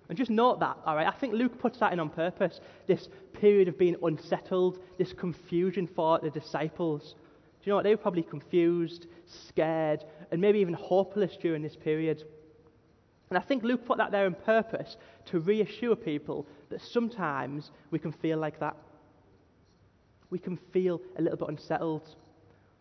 And 0.09 0.19
just 0.19 0.31
note 0.31 0.61
that, 0.61 0.77
all 0.85 0.97
right? 0.97 1.07
I 1.07 1.13
think 1.13 1.33
Luke 1.33 1.59
puts 1.59 1.79
that 1.79 1.93
in 1.93 2.01
on 2.01 2.11
purpose 2.11 2.61
this 2.87 3.09
period 3.33 3.69
of 3.69 3.79
being 3.79 3.97
unsettled, 4.03 4.79
this 4.99 5.13
confusion 5.13 5.87
for 5.87 6.19
the 6.19 6.31
disciples. 6.31 7.15
Do 7.15 7.71
you 7.71 7.71
know 7.71 7.77
what? 7.77 7.85
They 7.85 7.91
were 7.91 7.97
probably 7.97 8.23
confused, 8.23 9.07
scared, 9.49 10.05
and 10.31 10.41
maybe 10.41 10.59
even 10.59 10.75
hopeless 10.75 11.37
during 11.41 11.63
this 11.63 11.77
period. 11.77 12.23
And 13.31 13.39
I 13.39 13.41
think 13.41 13.65
Luke 13.65 13.87
put 13.87 13.97
that 13.99 14.11
there 14.11 14.27
on 14.27 14.35
purpose 14.35 14.97
to 15.27 15.41
reassure 15.41 15.97
people 15.97 16.47
that 16.69 16.83
sometimes 16.83 17.71
we 17.91 17.99
can 17.99 18.13
feel 18.13 18.39
like 18.39 18.61
that 18.61 18.77
we 20.35 20.39
can 20.41 20.59
feel 20.73 21.01
a 21.17 21.23
little 21.23 21.39
bit 21.39 21.49
unsettled. 21.49 22.17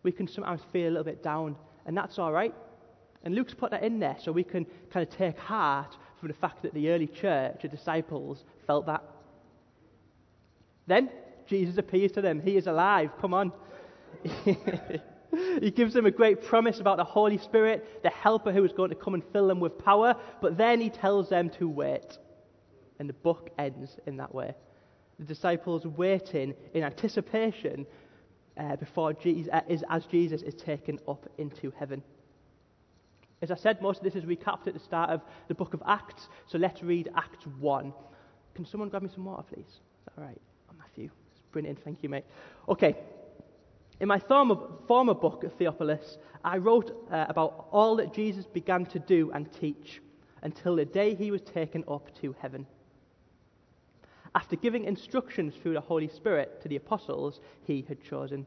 We 0.02 0.10
can 0.10 0.26
sometimes 0.26 0.60
feel 0.72 0.88
a 0.88 0.90
little 0.90 1.04
bit 1.04 1.22
down, 1.22 1.54
and 1.86 1.96
that's 1.96 2.18
all 2.18 2.32
right. 2.32 2.52
And 3.22 3.32
Luke's 3.32 3.54
put 3.54 3.70
that 3.70 3.84
in 3.84 4.00
there 4.00 4.16
so 4.20 4.32
we 4.32 4.42
can 4.42 4.66
kind 4.90 5.06
of 5.06 5.16
take 5.16 5.38
heart 5.38 5.96
the 6.28 6.34
fact 6.34 6.62
that 6.62 6.74
the 6.74 6.90
early 6.90 7.06
church, 7.06 7.62
the 7.62 7.68
disciples, 7.68 8.44
felt 8.66 8.86
that. 8.86 9.02
Then 10.86 11.10
Jesus 11.46 11.78
appears 11.78 12.12
to 12.12 12.20
them. 12.20 12.40
He 12.40 12.56
is 12.56 12.66
alive. 12.66 13.10
Come 13.20 13.34
on. 13.34 13.52
he 14.44 15.70
gives 15.70 15.94
them 15.94 16.06
a 16.06 16.10
great 16.10 16.42
promise 16.42 16.80
about 16.80 16.96
the 16.96 17.04
Holy 17.04 17.38
Spirit, 17.38 18.02
the 18.02 18.10
helper 18.10 18.52
who 18.52 18.64
is 18.64 18.72
going 18.72 18.90
to 18.90 18.96
come 18.96 19.14
and 19.14 19.22
fill 19.32 19.48
them 19.48 19.60
with 19.60 19.78
power, 19.78 20.14
but 20.40 20.56
then 20.56 20.80
he 20.80 20.90
tells 20.90 21.28
them 21.28 21.50
to 21.50 21.68
wait. 21.68 22.18
And 22.98 23.08
the 23.08 23.14
book 23.14 23.50
ends 23.58 23.96
in 24.06 24.16
that 24.18 24.34
way 24.34 24.54
the 25.18 25.24
disciples 25.24 25.86
waiting 25.86 26.54
in 26.74 26.82
anticipation 26.82 27.86
uh, 28.56 28.76
before 28.76 29.12
Jesus, 29.12 29.52
uh, 29.52 29.60
is, 29.68 29.84
as 29.90 30.06
Jesus 30.06 30.42
is 30.42 30.54
taken 30.54 30.98
up 31.08 31.28
into 31.38 31.72
heaven. 31.78 32.02
As 33.44 33.50
I 33.50 33.56
said, 33.56 33.82
most 33.82 33.98
of 33.98 34.04
this 34.04 34.14
is 34.14 34.24
recapped 34.24 34.68
at 34.68 34.72
the 34.72 34.80
start 34.80 35.10
of 35.10 35.20
the 35.48 35.54
book 35.54 35.74
of 35.74 35.82
Acts, 35.86 36.30
so 36.46 36.56
let's 36.56 36.82
read 36.82 37.10
Acts 37.14 37.46
1. 37.60 37.92
Can 38.54 38.64
someone 38.64 38.88
grab 38.88 39.02
me 39.02 39.10
some 39.14 39.26
water, 39.26 39.42
please? 39.42 39.66
Is 39.66 39.80
that 40.06 40.14
all 40.16 40.24
right? 40.24 40.40
Oh, 40.70 40.74
Matthew. 40.78 41.10
Brilliant, 41.52 41.78
thank 41.84 42.02
you, 42.02 42.08
mate. 42.08 42.24
Okay. 42.70 42.96
In 44.00 44.08
my 44.08 44.18
former, 44.18 44.56
former 44.88 45.12
book, 45.12 45.44
Theophilus, 45.58 46.16
I 46.42 46.56
wrote 46.56 47.06
uh, 47.12 47.26
about 47.28 47.68
all 47.70 47.96
that 47.96 48.14
Jesus 48.14 48.46
began 48.46 48.86
to 48.86 48.98
do 48.98 49.30
and 49.32 49.52
teach 49.52 50.00
until 50.42 50.76
the 50.76 50.86
day 50.86 51.14
he 51.14 51.30
was 51.30 51.42
taken 51.42 51.84
up 51.86 52.18
to 52.22 52.34
heaven 52.40 52.66
after 54.34 54.56
giving 54.56 54.84
instructions 54.84 55.54
through 55.54 55.74
the 55.74 55.80
Holy 55.80 56.08
Spirit 56.08 56.62
to 56.62 56.68
the 56.68 56.76
apostles 56.76 57.40
he 57.66 57.84
had 57.86 58.02
chosen. 58.02 58.46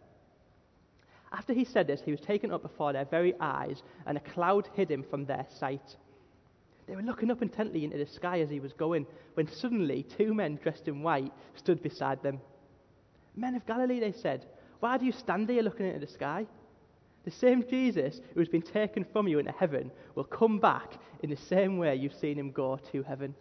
After 1.31 1.53
he 1.53 1.63
said 1.63 1.87
this, 1.87 2.01
he 2.03 2.11
was 2.11 2.19
taken 2.19 2.51
up 2.51 2.61
before 2.61 2.93
their 2.93 3.05
very 3.05 3.33
eyes, 3.39 3.83
and 4.05 4.17
a 4.17 4.21
cloud 4.21 4.67
hid 4.73 4.91
him 4.91 5.03
from 5.03 5.25
their 5.25 5.45
sight. 5.59 5.95
They 6.87 6.95
were 6.95 7.01
looking 7.01 7.31
up 7.31 7.41
intently 7.41 7.85
into 7.85 7.97
the 7.97 8.05
sky 8.05 8.41
as 8.41 8.49
he 8.49 8.59
was 8.59 8.73
going, 8.73 9.05
when 9.35 9.47
suddenly 9.47 10.03
two 10.03 10.33
men 10.33 10.59
dressed 10.61 10.87
in 10.87 11.03
white 11.03 11.31
stood 11.55 11.81
beside 11.81 12.21
them. 12.21 12.41
Men 13.35 13.55
of 13.55 13.65
Galilee, 13.65 14.01
they 14.01 14.11
said, 14.11 14.45
why 14.81 14.97
do 14.97 15.05
you 15.05 15.11
stand 15.11 15.47
here 15.47 15.61
looking 15.61 15.85
into 15.85 16.05
the 16.05 16.11
sky? 16.11 16.45
The 17.23 17.31
same 17.31 17.63
Jesus 17.69 18.19
who 18.33 18.39
has 18.39 18.49
been 18.49 18.63
taken 18.63 19.05
from 19.13 19.27
you 19.27 19.37
into 19.37 19.51
heaven 19.51 19.91
will 20.15 20.23
come 20.23 20.59
back 20.59 20.93
in 21.21 21.29
the 21.29 21.37
same 21.37 21.77
way 21.77 21.95
you've 21.95 22.15
seen 22.15 22.37
him 22.37 22.51
go 22.51 22.79
to 22.91 23.03
heaven. 23.03 23.35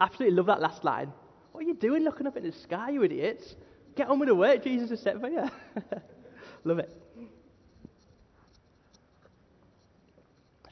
Absolutely 0.00 0.36
love 0.36 0.46
that 0.46 0.60
last 0.60 0.84
line. 0.84 1.10
What 1.52 1.64
are 1.64 1.66
you 1.66 1.74
doing 1.74 2.04
looking 2.04 2.26
up 2.26 2.36
into 2.36 2.50
the 2.50 2.58
sky, 2.58 2.90
you 2.90 3.02
idiots? 3.02 3.56
Get 3.96 4.08
on 4.08 4.18
with 4.18 4.28
the 4.28 4.34
work 4.34 4.62
Jesus 4.62 4.90
has 4.90 5.00
set 5.00 5.18
for 5.18 5.28
you. 5.28 5.48
love 6.64 6.78
it. 6.78 6.90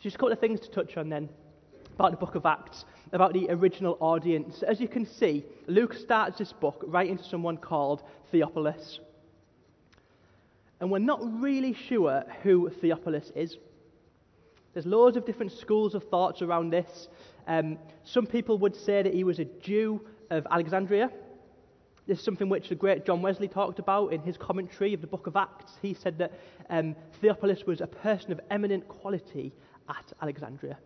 Just 0.02 0.16
a 0.16 0.18
couple 0.18 0.32
of 0.32 0.40
things 0.40 0.58
to 0.61 0.70
touch 0.70 0.96
on 0.96 1.08
then. 1.08 1.28
about 1.94 2.11
the 2.11 2.16
book 2.16 2.34
of 2.34 2.46
Acts, 2.46 2.84
about 3.12 3.32
the 3.32 3.49
original 3.50 3.96
audience. 4.00 4.62
As 4.62 4.80
you 4.80 4.88
can 4.88 5.06
see, 5.06 5.44
Luke 5.66 5.94
starts 5.94 6.38
this 6.38 6.52
book 6.52 6.82
writing 6.87 7.16
to 7.18 7.25
someone 7.25 7.56
called 7.56 8.02
Theophilus. 8.30 8.99
And 10.80 10.90
we're 10.90 10.99
not 10.99 11.20
really 11.40 11.75
sure 11.75 12.25
who 12.42 12.70
Theophilus 12.70 13.30
is. 13.37 13.56
There's 14.75 14.87
loads 14.87 15.16
of 15.16 15.25
different 15.26 15.52
schools 15.52 15.94
of 15.94 16.02
thoughts 16.08 16.42
around 16.42 16.70
this. 16.70 17.08
Um, 17.46 17.78
some 18.04 18.26
people 18.26 18.58
would 18.58 18.75
say 18.75 19.02
that 19.02 19.14
he 19.14 19.22
was 19.22 19.38
a 19.38 19.44
Jew 19.44 20.00
of 20.30 20.46
Alexandria. 20.50 21.11
This 22.12 22.19
is 22.19 22.26
something 22.26 22.50
which 22.50 22.69
the 22.69 22.75
great 22.75 23.07
John 23.07 23.23
Wesley 23.23 23.49
talked 23.49 23.78
about 23.78 24.12
in 24.12 24.21
his 24.21 24.37
commentary 24.37 24.92
of 24.92 25.00
the 25.00 25.07
book 25.07 25.26
of 25.26 25.35
Acts. 25.35 25.78
He 25.81 25.95
said 25.95 26.19
that 26.19 26.38
um, 26.69 26.95
Theophilus 27.23 27.64
was 27.64 27.81
a 27.81 27.87
person 27.87 28.33
of 28.33 28.40
eminent 28.50 28.87
quality 28.87 29.50
at 29.88 30.12
Alexandria. 30.21 30.76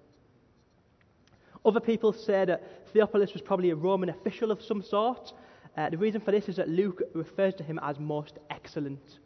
Other 1.64 1.80
people 1.80 2.12
say 2.12 2.45
that 2.45 2.87
Theophilus 2.92 3.33
was 3.33 3.42
probably 3.42 3.71
a 3.71 3.75
Roman 3.75 4.09
official 4.09 4.52
of 4.52 4.62
some 4.62 4.80
sort. 4.80 5.33
Uh, 5.76 5.90
the 5.90 5.99
reason 5.99 6.21
for 6.21 6.30
this 6.30 6.49
is 6.49 6.54
that 6.59 6.68
Luke 6.68 7.02
refers 7.12 7.56
to 7.56 7.64
him 7.64 7.80
as 7.83 7.99
most 7.99 8.38
excellent, 8.50 9.18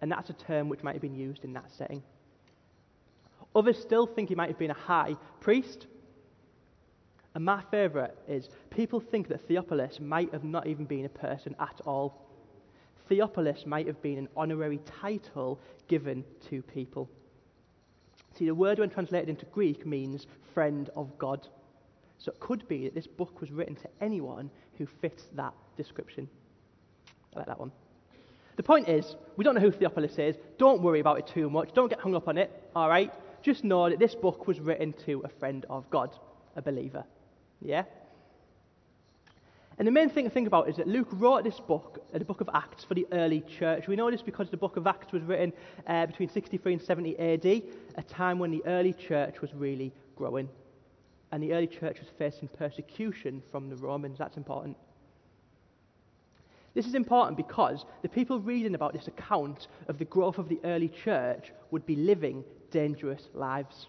and 0.00 0.10
that's 0.10 0.30
a 0.30 0.32
term 0.32 0.68
which 0.68 0.82
might 0.82 0.94
have 0.94 1.02
been 1.02 1.14
used 1.14 1.44
in 1.44 1.52
that 1.52 1.70
setting. 1.70 2.02
Others 3.54 3.80
still 3.80 4.08
think 4.08 4.30
he 4.30 4.34
might 4.34 4.48
have 4.48 4.58
been 4.58 4.72
a 4.72 4.74
high 4.74 5.14
priest. 5.38 5.86
And 7.36 7.44
my 7.44 7.60
favourite 7.70 8.12
is 8.26 8.48
people 8.70 8.98
think 8.98 9.28
that 9.28 9.46
Theophilus 9.46 10.00
might 10.00 10.32
have 10.32 10.42
not 10.42 10.66
even 10.66 10.86
been 10.86 11.04
a 11.04 11.10
person 11.10 11.54
at 11.60 11.82
all. 11.84 12.26
Theophilus 13.10 13.66
might 13.66 13.86
have 13.86 14.00
been 14.00 14.16
an 14.16 14.28
honorary 14.34 14.80
title 14.86 15.60
given 15.86 16.24
to 16.48 16.62
people. 16.62 17.10
See, 18.38 18.46
the 18.46 18.54
word, 18.54 18.78
when 18.78 18.88
translated 18.88 19.28
into 19.28 19.44
Greek, 19.44 19.84
means 19.84 20.26
friend 20.54 20.88
of 20.96 21.18
God. 21.18 21.46
So 22.16 22.32
it 22.32 22.40
could 22.40 22.66
be 22.68 22.84
that 22.84 22.94
this 22.94 23.06
book 23.06 23.38
was 23.42 23.50
written 23.50 23.76
to 23.76 23.88
anyone 24.00 24.48
who 24.78 24.86
fits 24.86 25.24
that 25.34 25.52
description. 25.76 26.30
I 27.34 27.40
like 27.40 27.48
that 27.48 27.60
one. 27.60 27.70
The 28.56 28.62
point 28.62 28.88
is, 28.88 29.14
we 29.36 29.44
don't 29.44 29.54
know 29.54 29.60
who 29.60 29.72
Theophilus 29.72 30.16
is. 30.16 30.36
Don't 30.56 30.80
worry 30.80 31.00
about 31.00 31.18
it 31.18 31.26
too 31.26 31.50
much. 31.50 31.74
Don't 31.74 31.90
get 31.90 32.00
hung 32.00 32.14
up 32.14 32.28
on 32.28 32.38
it, 32.38 32.50
all 32.74 32.88
right? 32.88 33.12
Just 33.42 33.62
know 33.62 33.90
that 33.90 33.98
this 33.98 34.14
book 34.14 34.46
was 34.46 34.58
written 34.58 34.94
to 35.04 35.20
a 35.22 35.28
friend 35.28 35.66
of 35.68 35.90
God, 35.90 36.16
a 36.56 36.62
believer. 36.62 37.04
Yeah? 37.60 37.84
And 39.78 39.86
the 39.86 39.92
main 39.92 40.08
thing 40.08 40.24
to 40.24 40.30
think 40.30 40.46
about 40.46 40.70
is 40.70 40.76
that 40.76 40.88
Luke 40.88 41.08
wrote 41.12 41.44
this 41.44 41.60
book, 41.60 42.02
uh, 42.14 42.18
the 42.18 42.24
book 42.24 42.40
of 42.40 42.48
Acts, 42.54 42.82
for 42.84 42.94
the 42.94 43.06
early 43.12 43.42
church. 43.42 43.86
We 43.86 43.96
know 43.96 44.10
this 44.10 44.22
because 44.22 44.50
the 44.50 44.56
book 44.56 44.78
of 44.78 44.86
Acts 44.86 45.12
was 45.12 45.22
written 45.22 45.52
uh, 45.86 46.06
between 46.06 46.30
63 46.30 46.74
and 46.74 46.82
70 46.82 47.18
AD, 47.18 47.62
a 47.96 48.02
time 48.08 48.38
when 48.38 48.50
the 48.50 48.64
early 48.64 48.94
church 48.94 49.42
was 49.42 49.52
really 49.52 49.92
growing. 50.16 50.48
And 51.30 51.42
the 51.42 51.52
early 51.52 51.66
church 51.66 51.98
was 51.98 52.08
facing 52.18 52.48
persecution 52.48 53.42
from 53.50 53.68
the 53.68 53.76
Romans. 53.76 54.16
That's 54.16 54.38
important. 54.38 54.78
This 56.72 56.86
is 56.86 56.94
important 56.94 57.36
because 57.36 57.84
the 58.02 58.08
people 58.08 58.38
reading 58.40 58.74
about 58.74 58.92
this 58.92 59.08
account 59.08 59.68
of 59.88 59.98
the 59.98 60.04
growth 60.04 60.38
of 60.38 60.48
the 60.48 60.60
early 60.64 60.88
church 60.88 61.52
would 61.70 61.84
be 61.84 61.96
living 61.96 62.44
dangerous 62.70 63.28
lives. 63.34 63.88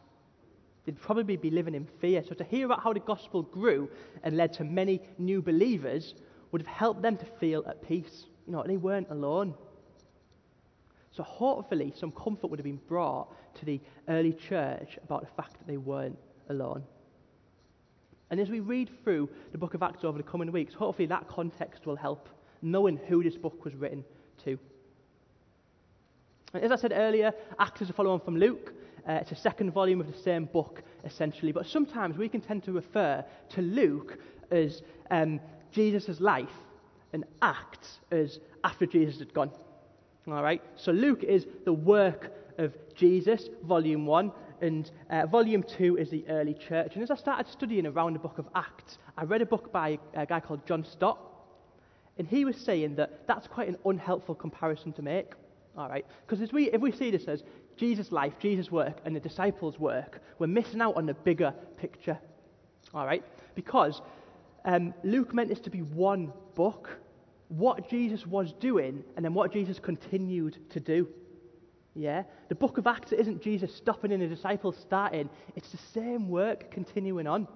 They'd 0.87 0.97
probably 1.01 1.35
be 1.35 1.49
living 1.49 1.75
in 1.75 1.85
fear. 1.99 2.23
So 2.25 2.33
to 2.33 2.45
hear 2.45 2.65
about 2.65 2.81
how 2.81 2.93
the 2.93 3.01
gospel 3.01 3.43
grew 3.43 3.89
and 4.23 4.37
led 4.37 4.53
to 4.53 4.63
many 4.63 5.01
new 5.17 5.41
believers 5.41 6.15
would 6.51 6.61
have 6.61 6.73
helped 6.73 7.01
them 7.01 7.17
to 7.17 7.25
feel 7.41 7.65
at 7.67 7.85
peace. 7.85 8.27
You 8.47 8.53
know, 8.53 8.63
they 8.65 8.77
weren't 8.77 9.09
alone. 9.09 9.53
So 11.11 11.23
hopefully 11.23 11.91
some 11.93 12.13
comfort 12.13 12.49
would 12.49 12.57
have 12.57 12.63
been 12.63 12.79
brought 12.87 13.27
to 13.55 13.65
the 13.65 13.81
early 14.07 14.31
church 14.31 14.97
about 15.03 15.23
the 15.23 15.35
fact 15.35 15.57
that 15.57 15.67
they 15.67 15.75
weren't 15.75 16.17
alone. 16.47 16.83
And 18.29 18.39
as 18.39 18.49
we 18.49 18.61
read 18.61 18.89
through 19.03 19.27
the 19.51 19.57
book 19.57 19.73
of 19.73 19.83
Acts 19.83 20.05
over 20.05 20.17
the 20.17 20.23
coming 20.23 20.49
weeks, 20.53 20.73
hopefully 20.73 21.07
that 21.07 21.27
context 21.27 21.85
will 21.85 21.97
help, 21.97 22.29
knowing 22.61 22.95
who 22.95 23.21
this 23.23 23.35
book 23.35 23.65
was 23.65 23.75
written 23.75 24.05
to. 24.45 24.57
And 26.53 26.63
as 26.63 26.71
I 26.71 26.77
said 26.77 26.93
earlier, 26.95 27.33
Acts 27.59 27.81
is 27.81 27.89
a 27.89 27.93
follow 27.93 28.13
on 28.13 28.21
from 28.21 28.37
Luke. 28.37 28.73
Uh, 29.07 29.13
it's 29.13 29.31
a 29.31 29.35
second 29.35 29.71
volume 29.71 30.01
of 30.01 30.07
the 30.07 30.21
same 30.21 30.45
book, 30.45 30.83
essentially. 31.05 31.51
But 31.51 31.65
sometimes 31.65 32.17
we 32.17 32.27
can 32.27 32.41
tend 32.41 32.63
to 32.65 32.73
refer 32.73 33.23
to 33.49 33.61
Luke 33.61 34.17
as 34.51 34.81
um, 35.11 35.39
Jesus' 35.71 36.19
life 36.19 36.49
and 37.13 37.23
Acts 37.41 37.99
as 38.11 38.39
after 38.63 38.85
Jesus 38.85 39.19
had 39.19 39.33
gone. 39.33 39.51
All 40.27 40.43
right? 40.43 40.61
So 40.75 40.91
Luke 40.91 41.23
is 41.23 41.47
the 41.63 41.73
work 41.73 42.33
of 42.57 42.73
Jesus, 42.95 43.47
volume 43.63 44.05
one, 44.05 44.31
and 44.59 44.89
uh, 45.09 45.25
volume 45.27 45.63
two 45.63 45.97
is 45.97 46.09
the 46.09 46.25
early 46.27 46.53
church. 46.53 46.95
And 46.95 47.03
as 47.03 47.11
I 47.11 47.15
started 47.15 47.47
studying 47.47 47.85
around 47.85 48.13
the 48.13 48.19
book 48.19 48.39
of 48.39 48.47
Acts, 48.55 48.97
I 49.17 49.23
read 49.23 49.41
a 49.41 49.45
book 49.45 49.71
by 49.71 49.99
a 50.15 50.25
guy 50.25 50.39
called 50.39 50.65
John 50.65 50.83
Stott, 50.83 51.19
and 52.17 52.27
he 52.27 52.43
was 52.43 52.57
saying 52.57 52.95
that 52.95 53.27
that's 53.27 53.47
quite 53.47 53.69
an 53.69 53.77
unhelpful 53.85 54.35
comparison 54.35 54.91
to 54.93 55.01
make. 55.01 55.33
All 55.77 55.87
right? 55.87 56.05
Because 56.27 56.51
we, 56.51 56.71
if 56.71 56.81
we 56.81 56.91
see 56.91 57.11
this 57.11 57.25
as 57.25 57.43
Jesus' 57.77 58.11
life, 58.11 58.33
Jesus' 58.39 58.71
work, 58.71 58.97
and 59.05 59.15
the 59.15 59.19
disciples' 59.19 59.79
work, 59.79 60.21
we're 60.39 60.47
missing 60.47 60.81
out 60.81 60.97
on 60.97 61.05
the 61.05 61.13
bigger 61.13 61.53
picture. 61.77 62.17
All 62.93 63.05
right? 63.05 63.23
Because 63.55 64.01
um, 64.65 64.93
Luke 65.03 65.33
meant 65.33 65.49
this 65.49 65.59
to 65.61 65.69
be 65.69 65.81
one 65.81 66.33
book 66.55 66.89
what 67.49 67.89
Jesus 67.89 68.27
was 68.27 68.53
doing 68.53 69.03
and 69.15 69.23
then 69.23 69.33
what 69.33 69.53
Jesus 69.53 69.79
continued 69.79 70.57
to 70.71 70.79
do. 70.79 71.07
Yeah? 71.95 72.23
The 72.49 72.55
book 72.55 72.77
of 72.77 72.87
Acts 72.87 73.11
isn't 73.11 73.41
Jesus 73.41 73.73
stopping 73.73 74.11
and 74.11 74.21
the 74.21 74.27
disciples 74.27 74.77
starting, 74.77 75.29
it's 75.55 75.69
the 75.69 75.77
same 75.77 76.29
work 76.29 76.69
continuing 76.71 77.27
on. 77.27 77.47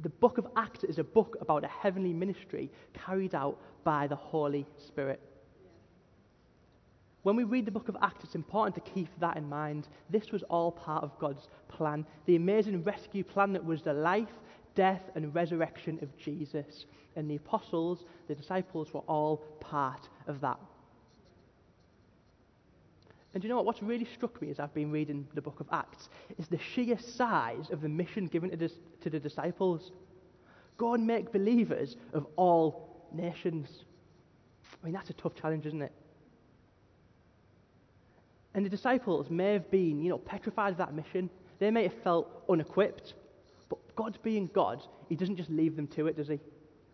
The 0.00 0.08
book 0.08 0.38
of 0.38 0.46
Acts 0.56 0.84
is 0.84 0.98
a 0.98 1.04
book 1.04 1.36
about 1.40 1.64
a 1.64 1.68
heavenly 1.68 2.12
ministry 2.12 2.70
carried 2.92 3.34
out 3.34 3.58
by 3.84 4.06
the 4.06 4.16
Holy 4.16 4.66
Spirit. 4.76 5.20
When 7.22 7.36
we 7.36 7.44
read 7.44 7.66
the 7.66 7.72
book 7.72 7.88
of 7.88 7.96
Acts, 8.00 8.24
it's 8.24 8.34
important 8.34 8.74
to 8.76 8.92
keep 8.92 9.08
that 9.20 9.36
in 9.36 9.48
mind. 9.48 9.88
This 10.08 10.30
was 10.30 10.42
all 10.44 10.70
part 10.70 11.02
of 11.02 11.18
God's 11.18 11.48
plan, 11.68 12.06
the 12.26 12.36
amazing 12.36 12.84
rescue 12.84 13.24
plan 13.24 13.52
that 13.52 13.64
was 13.64 13.82
the 13.82 13.92
life, 13.92 14.28
death, 14.74 15.02
and 15.14 15.34
resurrection 15.34 15.98
of 16.00 16.16
Jesus. 16.16 16.86
And 17.16 17.28
the 17.28 17.36
apostles, 17.36 18.04
the 18.28 18.34
disciples, 18.34 18.94
were 18.94 19.00
all 19.00 19.38
part 19.60 20.08
of 20.28 20.40
that. 20.42 20.58
And 23.34 23.42
you 23.42 23.50
know 23.50 23.56
what? 23.56 23.66
What's 23.66 23.82
really 23.82 24.06
struck 24.14 24.40
me 24.40 24.50
as 24.50 24.58
I've 24.58 24.72
been 24.72 24.90
reading 24.90 25.26
the 25.34 25.42
book 25.42 25.60
of 25.60 25.66
Acts 25.70 26.08
is 26.38 26.48
the 26.48 26.58
sheer 26.58 26.98
size 26.98 27.70
of 27.70 27.82
the 27.82 27.88
mission 27.88 28.26
given 28.26 28.50
to, 28.50 28.56
the, 28.56 28.72
to 29.02 29.10
the 29.10 29.18
disciples. 29.18 29.92
Go 30.76 30.94
and 30.94 31.06
make 31.06 31.32
believers 31.32 31.96
of 32.12 32.26
all 32.36 33.08
nations. 33.12 33.84
I 34.82 34.86
mean, 34.86 34.94
that's 34.94 35.10
a 35.10 35.14
tough 35.14 35.34
challenge, 35.34 35.66
isn't 35.66 35.82
it? 35.82 35.92
And 38.54 38.64
the 38.64 38.70
disciples 38.70 39.30
may 39.30 39.52
have 39.52 39.70
been, 39.70 40.00
you 40.00 40.08
know, 40.08 40.18
petrified 40.18 40.72
of 40.72 40.78
that 40.78 40.94
mission. 40.94 41.30
They 41.58 41.70
may 41.70 41.84
have 41.84 42.02
felt 42.02 42.44
unequipped. 42.48 43.14
But 43.68 43.78
God 43.94 44.18
being 44.22 44.50
God, 44.52 44.82
He 45.08 45.16
doesn't 45.16 45.36
just 45.36 45.50
leave 45.50 45.76
them 45.76 45.86
to 45.88 46.06
it, 46.06 46.16
does 46.16 46.28
He? 46.28 46.40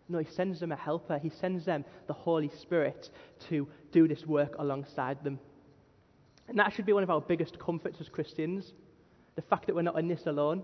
No, 0.09 0.19
He 0.19 0.25
sends 0.25 0.59
them 0.59 0.71
a 0.71 0.75
helper. 0.75 1.17
He 1.17 1.29
sends 1.29 1.65
them 1.65 1.85
the 2.07 2.13
Holy 2.13 2.49
Spirit 2.49 3.09
to 3.49 3.67
do 3.91 4.07
this 4.07 4.25
work 4.25 4.55
alongside 4.59 5.23
them. 5.23 5.39
And 6.47 6.59
that 6.59 6.73
should 6.73 6.85
be 6.85 6.93
one 6.93 7.03
of 7.03 7.09
our 7.09 7.21
biggest 7.21 7.57
comforts 7.57 7.99
as 8.01 8.09
Christians 8.09 8.73
the 9.35 9.41
fact 9.41 9.67
that 9.67 9.75
we're 9.75 9.81
not 9.81 9.99
in 9.99 10.07
this 10.07 10.25
alone, 10.27 10.63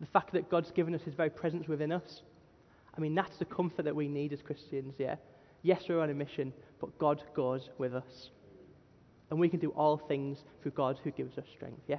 the 0.00 0.06
fact 0.06 0.32
that 0.32 0.48
God's 0.48 0.70
given 0.70 0.94
us 0.94 1.02
His 1.02 1.14
very 1.14 1.30
presence 1.30 1.68
within 1.68 1.92
us. 1.92 2.22
I 2.96 3.00
mean, 3.00 3.14
that's 3.14 3.36
the 3.38 3.44
comfort 3.44 3.84
that 3.84 3.94
we 3.94 4.08
need 4.08 4.32
as 4.32 4.42
Christians, 4.42 4.94
yeah? 4.98 5.16
Yes, 5.62 5.84
we're 5.88 6.00
on 6.00 6.10
a 6.10 6.14
mission, 6.14 6.52
but 6.80 6.96
God 6.98 7.22
goes 7.34 7.70
with 7.78 7.94
us. 7.94 8.30
And 9.30 9.38
we 9.38 9.48
can 9.48 9.60
do 9.60 9.70
all 9.70 9.98
things 9.98 10.44
through 10.62 10.72
God 10.72 10.98
who 11.04 11.10
gives 11.10 11.36
us 11.36 11.44
strength, 11.54 11.82
yeah? 11.86 11.98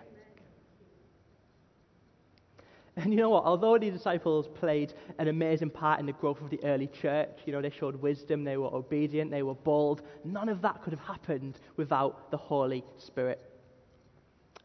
And 2.96 3.14
you 3.14 3.20
know 3.20 3.30
what? 3.30 3.46
Although 3.46 3.78
the 3.78 3.90
disciples 3.90 4.48
played 4.48 4.94
an 5.20 5.30
amazing 5.30 5.70
part 5.70 6.00
in 6.02 6.06
the 6.06 6.12
growth 6.12 6.42
of 6.42 6.50
the 6.50 6.62
early 6.66 6.88
church, 6.88 7.30
you 7.46 7.54
know, 7.54 7.62
they 7.62 7.70
showed 7.70 7.96
wisdom, 8.02 8.44
they 8.44 8.58
were 8.58 8.74
obedient, 8.74 9.32
they 9.32 9.44
were 9.44 9.54
bold, 9.54 10.02
none 10.26 10.50
of 10.50 10.62
that 10.64 10.82
could 10.82 10.92
have 10.92 11.00
happened 11.00 11.60
without 11.78 12.30
the 12.30 12.38
Holy 12.38 12.84
Spirit. 12.98 13.40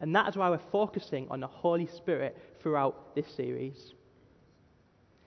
And 0.01 0.15
that 0.17 0.29
is 0.29 0.37
why 0.37 0.51
we're 0.51 0.59
focusing 0.73 1.29
on 1.31 1.41
the 1.41 1.47
Holy 1.47 1.87
Spirit 1.87 2.37
throughout 2.61 3.15
this 3.15 3.29
series. 3.29 3.95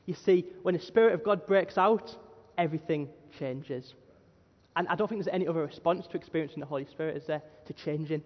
You 0.05 0.13
see, 0.13 0.45
when 0.63 0.73
the 0.73 0.81
Spirit 0.81 1.13
of 1.13 1.23
God 1.23 1.45
breaks 1.45 1.77
out, 1.77 2.15
everything 2.57 3.07
changes. 3.39 3.93
And 4.77 4.87
I 4.89 4.95
don't 4.95 5.07
think 5.07 5.23
there's 5.23 5.33
any 5.33 5.47
other 5.47 5.65
response 5.65 6.05
to 6.05 6.17
experiencing 6.17 6.59
the 6.59 6.67
Holy 6.67 6.85
Spirit, 6.85 7.17
is 7.17 7.25
there? 7.25 7.41
To 7.65 7.73
changing, 7.73 8.21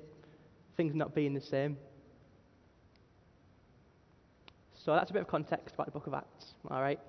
things 0.76 0.94
not 0.94 1.16
being 1.16 1.34
the 1.34 1.42
same. 1.42 1.78
So 4.74 4.94
that's 4.94 5.10
a 5.10 5.14
bit 5.14 5.22
of 5.22 5.30
context 5.30 5.76
about 5.76 5.86
the 5.86 5.94
book 5.94 6.08
of 6.08 6.14
Acts, 6.14 6.54
all 6.70 6.82
right? 6.82 7.00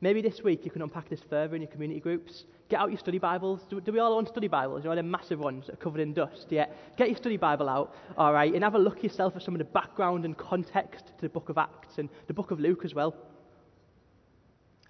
Maybe 0.00 0.20
this 0.20 0.42
week 0.42 0.64
you 0.64 0.70
can 0.72 0.82
unpack 0.82 1.08
this 1.08 1.20
further 1.30 1.54
in 1.54 1.62
your 1.62 1.70
community 1.70 2.00
groups. 2.00 2.44
Get 2.68 2.80
out 2.80 2.90
your 2.90 2.98
study 2.98 3.18
Bibles. 3.18 3.60
Do, 3.70 3.80
do 3.80 3.92
we 3.92 4.00
all 4.00 4.14
own 4.14 4.26
study 4.26 4.48
Bibles? 4.48 4.82
You 4.82 4.90
know, 4.90 4.96
they're 4.96 5.04
massive 5.04 5.38
ones 5.38 5.66
that 5.66 5.74
are 5.74 5.76
covered 5.76 6.00
in 6.00 6.12
dust. 6.12 6.46
Yeah. 6.50 6.66
Get 6.96 7.06
your 7.08 7.16
study 7.16 7.36
Bible 7.36 7.68
out, 7.68 7.94
all 8.18 8.32
right, 8.32 8.52
and 8.52 8.64
have 8.64 8.74
a 8.74 8.80
look 8.80 9.04
yourself 9.04 9.36
at 9.36 9.42
some 9.42 9.54
of 9.54 9.58
the 9.58 9.64
background 9.64 10.24
and 10.24 10.36
context 10.36 11.06
to 11.06 11.20
the 11.20 11.28
book 11.28 11.50
of 11.50 11.56
Acts 11.56 11.98
and 11.98 12.08
the 12.26 12.34
book 12.34 12.50
of 12.50 12.58
Luke 12.58 12.84
as 12.84 12.94
well. 12.94 13.14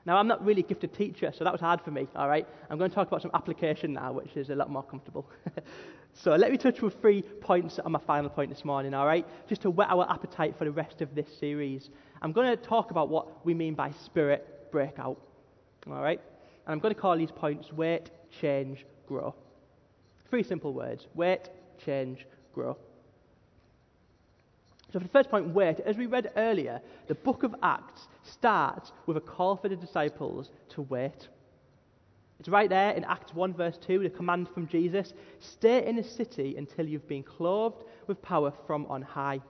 Now, 0.04 0.16
I'm 0.16 0.26
not 0.26 0.44
really 0.44 0.62
a 0.62 0.66
gifted 0.66 0.92
teacher, 0.94 1.32
so 1.36 1.44
that 1.44 1.52
was 1.52 1.60
hard 1.60 1.80
for 1.80 1.92
me, 1.92 2.08
all 2.16 2.28
right? 2.28 2.46
I'm 2.68 2.76
going 2.76 2.90
to 2.90 2.94
talk 2.94 3.06
about 3.06 3.22
some 3.22 3.30
application 3.34 3.92
now, 3.92 4.12
which 4.12 4.36
is 4.36 4.50
a 4.50 4.54
lot 4.54 4.68
more 4.68 4.82
comfortable. 4.82 5.30
so 6.12 6.34
let 6.34 6.50
me 6.50 6.58
touch 6.58 6.82
with 6.82 7.00
three 7.00 7.22
points 7.22 7.78
on 7.78 7.92
my 7.92 8.00
final 8.00 8.28
point 8.28 8.50
this 8.50 8.64
morning, 8.64 8.94
all 8.94 9.06
right? 9.06 9.24
Just 9.48 9.62
to 9.62 9.70
whet 9.70 9.90
our 9.90 10.10
appetite 10.10 10.56
for 10.58 10.64
the 10.64 10.72
rest 10.72 11.02
of 11.02 11.14
this 11.14 11.28
series. 11.38 11.90
I'm 12.20 12.32
going 12.32 12.48
to 12.48 12.56
talk 12.56 12.90
about 12.90 13.10
what 13.10 13.46
we 13.46 13.54
mean 13.54 13.74
by 13.74 13.92
spirit 14.04 14.72
breakout, 14.72 15.20
all 15.88 16.02
right? 16.02 16.20
And 16.66 16.72
I'm 16.72 16.80
going 16.80 16.94
to 16.94 17.00
call 17.00 17.16
these 17.16 17.30
points 17.30 17.72
wait, 17.72 18.10
change, 18.40 18.84
grow. 19.06 19.34
Three 20.30 20.42
simple 20.42 20.72
words 20.72 21.06
wait, 21.14 21.48
change, 21.84 22.26
grow. 22.52 22.76
So, 24.92 24.98
for 24.98 25.04
the 25.04 25.10
first 25.10 25.30
point, 25.30 25.48
wait, 25.48 25.80
as 25.80 25.96
we 25.96 26.06
read 26.06 26.32
earlier, 26.36 26.80
the 27.06 27.14
book 27.14 27.44
of 27.44 27.54
Acts 27.62 28.08
starts 28.32 28.92
with 29.06 29.16
a 29.16 29.20
call 29.20 29.56
for 29.56 29.68
the 29.68 29.76
disciples 29.76 30.50
to 30.70 30.82
wait. 30.82 31.28
It's 32.40 32.48
right 32.48 32.68
there 32.68 32.90
in 32.92 33.04
Acts 33.04 33.34
1, 33.34 33.54
verse 33.54 33.78
2, 33.86 34.00
the 34.00 34.10
command 34.10 34.48
from 34.52 34.66
Jesus 34.66 35.14
stay 35.38 35.86
in 35.86 35.96
the 35.96 36.02
city 36.02 36.56
until 36.56 36.88
you've 36.88 37.06
been 37.06 37.22
clothed 37.22 37.84
with 38.08 38.20
power 38.20 38.52
from 38.66 38.86
on 38.86 39.02
high. 39.02 39.40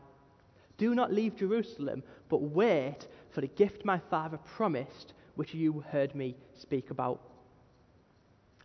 Do 0.76 0.94
not 0.94 1.12
leave 1.12 1.36
Jerusalem, 1.36 2.02
but 2.28 2.42
wait 2.42 3.06
for 3.30 3.40
the 3.40 3.46
gift 3.46 3.84
my 3.84 3.98
Father 4.10 4.38
promised, 4.56 5.14
which 5.36 5.54
you 5.54 5.82
heard 5.88 6.14
me 6.14 6.36
speak 6.58 6.90
about. 6.90 7.20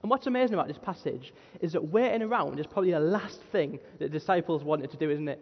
And 0.02 0.10
what's 0.10 0.28
amazing 0.28 0.56
about 0.56 0.68
this 0.68 0.78
passage 0.78 1.34
is 1.62 1.74
that 1.74 1.84
waiting 1.88 2.22
around 2.22 2.60
is 2.60 2.68
probably 2.68 2.92
the 2.92 3.00
last 3.00 3.42
thing 3.52 3.80
that 4.00 4.12
the 4.12 4.20
disciples 4.20 4.64
wanted 4.64 4.92
to 4.92 4.98
do, 4.98 5.10
isn't 5.10 5.28
it? 5.28 5.40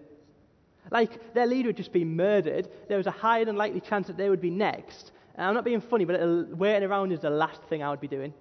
Like 0.91 1.33
their 1.33 1.47
leader 1.47 1.69
had 1.69 1.77
just 1.77 1.91
been 1.91 2.15
murdered, 2.15 2.69
there 2.87 2.97
was 2.97 3.07
a 3.07 3.11
higher 3.11 3.45
than 3.45 3.55
likely 3.55 3.81
chance 3.81 4.07
that 4.07 4.17
they 4.17 4.29
would 4.29 4.41
be 4.41 4.49
next. 4.49 5.11
And 5.35 5.45
I'm 5.45 5.53
not 5.53 5.65
being 5.65 5.81
funny, 5.81 6.05
but 6.05 6.19
waiting 6.57 6.87
around 6.87 7.11
is 7.11 7.19
the 7.19 7.29
last 7.29 7.61
thing 7.63 7.83
I 7.83 7.89
would 7.89 8.01
be 8.01 8.07
doing. 8.07 8.33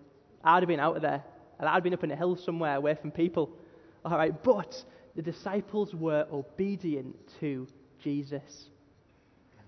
I'd 0.44 0.62
have 0.62 0.68
been 0.68 0.80
out 0.80 0.96
of 0.96 1.02
there. 1.02 1.22
And 1.58 1.68
I'd 1.68 1.74
have 1.74 1.82
been 1.82 1.94
up 1.94 2.04
in 2.04 2.10
a 2.10 2.16
hill 2.16 2.36
somewhere 2.36 2.76
away 2.76 2.94
from 2.94 3.10
people. 3.10 3.50
All 4.04 4.16
right, 4.16 4.42
but 4.42 4.84
the 5.16 5.22
disciples 5.22 5.94
were 5.94 6.26
obedient 6.30 7.16
to 7.40 7.66
Jesus. 8.02 8.66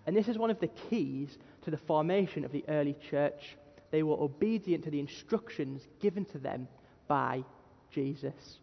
And 0.07 0.17
this 0.17 0.29
is 0.29 0.39
one 0.39 0.51
of 0.51 0.61
the 0.61 0.69
keys 0.69 1.39
to 1.63 1.71
the 1.71 1.77
formation 1.77 2.45
of 2.45 2.53
the 2.53 2.65
early 2.69 2.97
church. 3.11 3.57
They 3.91 4.03
were 4.03 4.17
obedient 4.17 4.85
to 4.85 4.91
the 4.91 5.01
instructions 5.01 5.87
given 6.01 6.25
to 6.27 6.39
them 6.39 6.69
by 7.09 7.45
Jesus. 7.91 8.59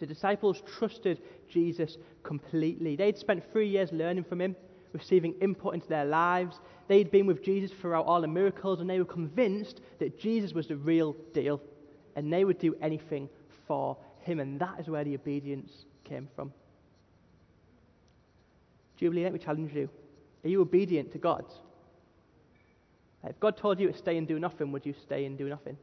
The 0.00 0.06
disciples 0.06 0.62
trusted 0.78 1.20
Jesus 1.48 1.98
completely. 2.22 2.96
They'd 2.96 3.18
spent 3.18 3.44
three 3.52 3.68
years 3.68 3.92
learning 3.92 4.24
from 4.24 4.40
him, 4.40 4.56
receiving 4.94 5.34
input 5.42 5.74
into 5.74 5.88
their 5.88 6.06
lives. 6.06 6.58
They'd 6.88 7.10
been 7.10 7.26
with 7.26 7.44
Jesus 7.44 7.70
throughout 7.70 8.06
all 8.06 8.22
the 8.22 8.26
miracles, 8.26 8.80
and 8.80 8.88
they 8.88 8.98
were 8.98 9.04
convinced 9.04 9.82
that 9.98 10.18
Jesus 10.18 10.54
was 10.54 10.66
the 10.66 10.76
real 10.76 11.14
deal, 11.34 11.60
and 12.16 12.32
they 12.32 12.44
would 12.44 12.58
do 12.58 12.74
anything 12.80 13.28
for 13.68 13.96
him. 14.22 14.40
And 14.40 14.58
that 14.58 14.80
is 14.80 14.88
where 14.88 15.04
the 15.04 15.14
obedience 15.14 15.84
came 16.04 16.28
from. 16.34 16.52
Jubilee, 18.96 19.24
let 19.24 19.34
me 19.34 19.38
challenge 19.38 19.72
you. 19.74 19.88
Are 20.44 20.48
you 20.48 20.62
obedient 20.62 21.12
to 21.12 21.18
God? 21.18 21.44
If 23.22 23.38
God 23.38 23.58
told 23.58 23.78
you 23.78 23.92
to 23.92 23.98
stay 23.98 24.16
and 24.16 24.26
do 24.26 24.38
nothing, 24.38 24.72
would 24.72 24.86
you 24.86 24.94
stay 25.02 25.26
and 25.26 25.36
do 25.36 25.48
nothing? 25.48 25.76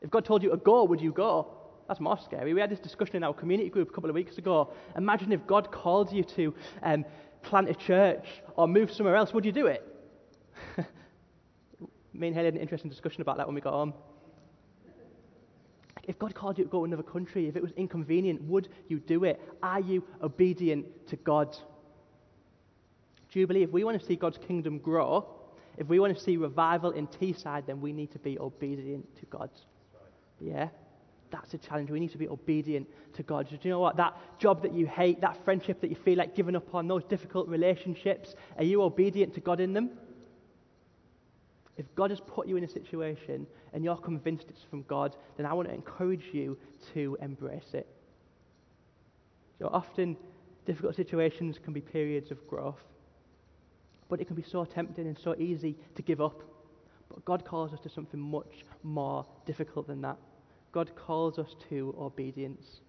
If 0.00 0.10
God 0.10 0.24
told 0.24 0.42
you 0.42 0.50
to 0.50 0.56
go, 0.56 0.84
would 0.84 1.00
you 1.00 1.12
go? 1.12 1.61
That's 1.88 2.00
more 2.00 2.18
scary. 2.18 2.54
We 2.54 2.60
had 2.60 2.70
this 2.70 2.78
discussion 2.78 3.16
in 3.16 3.24
our 3.24 3.34
community 3.34 3.68
group 3.68 3.90
a 3.90 3.92
couple 3.92 4.08
of 4.08 4.14
weeks 4.14 4.38
ago. 4.38 4.72
Imagine 4.96 5.32
if 5.32 5.46
God 5.46 5.70
called 5.70 6.12
you 6.12 6.24
to 6.24 6.54
um, 6.82 7.04
plant 7.42 7.68
a 7.68 7.74
church 7.74 8.26
or 8.56 8.68
move 8.68 8.92
somewhere 8.92 9.16
else. 9.16 9.32
Would 9.32 9.44
you 9.44 9.52
do 9.52 9.66
it? 9.66 9.86
Me 12.14 12.28
and 12.28 12.36
Haley 12.36 12.46
had 12.46 12.54
an 12.54 12.60
interesting 12.60 12.90
discussion 12.90 13.22
about 13.22 13.36
that 13.38 13.46
when 13.46 13.54
we 13.54 13.60
got 13.60 13.72
home. 13.72 13.94
If 16.04 16.18
God 16.18 16.34
called 16.34 16.58
you 16.58 16.64
to 16.64 16.70
go 16.70 16.80
to 16.80 16.84
another 16.84 17.02
country, 17.02 17.46
if 17.46 17.56
it 17.56 17.62
was 17.62 17.72
inconvenient, 17.72 18.42
would 18.42 18.68
you 18.88 18.98
do 18.98 19.24
it? 19.24 19.40
Are 19.62 19.80
you 19.80 20.04
obedient 20.20 20.86
to 21.08 21.16
God? 21.16 21.56
Do 23.32 23.40
you 23.40 23.46
believe 23.46 23.68
if 23.68 23.72
we 23.72 23.84
want 23.84 24.00
to 24.00 24.06
see 24.06 24.16
God's 24.16 24.38
kingdom 24.38 24.78
grow, 24.78 25.26
if 25.78 25.88
we 25.88 25.98
want 25.98 26.16
to 26.16 26.22
see 26.22 26.36
revival 26.36 26.90
in 26.90 27.06
Teesside, 27.06 27.66
then 27.66 27.80
we 27.80 27.92
need 27.92 28.12
to 28.12 28.18
be 28.18 28.38
obedient 28.38 29.06
to 29.16 29.26
God. 29.26 29.50
Yeah? 30.40 30.68
That's 31.32 31.54
a 31.54 31.58
challenge. 31.58 31.90
We 31.90 31.98
need 31.98 32.12
to 32.12 32.18
be 32.18 32.28
obedient 32.28 32.86
to 33.14 33.22
God. 33.22 33.48
Do 33.48 33.58
you 33.62 33.70
know 33.70 33.80
what? 33.80 33.96
That 33.96 34.14
job 34.38 34.62
that 34.62 34.74
you 34.74 34.86
hate, 34.86 35.22
that 35.22 35.42
friendship 35.44 35.80
that 35.80 35.88
you 35.88 35.96
feel 35.96 36.18
like 36.18 36.36
giving 36.36 36.54
up 36.54 36.74
on, 36.74 36.86
those 36.86 37.04
difficult 37.04 37.48
relationships, 37.48 38.34
are 38.58 38.64
you 38.64 38.82
obedient 38.82 39.34
to 39.34 39.40
God 39.40 39.58
in 39.58 39.72
them? 39.72 39.90
If 41.78 41.92
God 41.94 42.10
has 42.10 42.20
put 42.20 42.46
you 42.46 42.58
in 42.58 42.64
a 42.64 42.68
situation 42.68 43.46
and 43.72 43.82
you're 43.82 43.96
convinced 43.96 44.46
it's 44.50 44.62
from 44.68 44.82
God, 44.82 45.16
then 45.38 45.46
I 45.46 45.54
want 45.54 45.68
to 45.68 45.74
encourage 45.74 46.26
you 46.32 46.58
to 46.92 47.16
embrace 47.22 47.72
it. 47.72 47.88
So 49.58 49.68
often, 49.72 50.18
difficult 50.66 50.96
situations 50.96 51.58
can 51.62 51.72
be 51.72 51.80
periods 51.80 52.30
of 52.30 52.46
growth, 52.46 52.82
but 54.10 54.20
it 54.20 54.26
can 54.26 54.36
be 54.36 54.42
so 54.42 54.66
tempting 54.66 55.06
and 55.06 55.18
so 55.18 55.34
easy 55.36 55.76
to 55.94 56.02
give 56.02 56.20
up. 56.20 56.42
But 57.08 57.24
God 57.24 57.44
calls 57.46 57.72
us 57.72 57.80
to 57.80 57.88
something 57.88 58.20
much 58.20 58.66
more 58.82 59.24
difficult 59.46 59.86
than 59.86 60.02
that. 60.02 60.18
God 60.72 60.90
calls 60.96 61.38
us 61.38 61.54
to 61.68 61.94
obedience. 61.98 62.80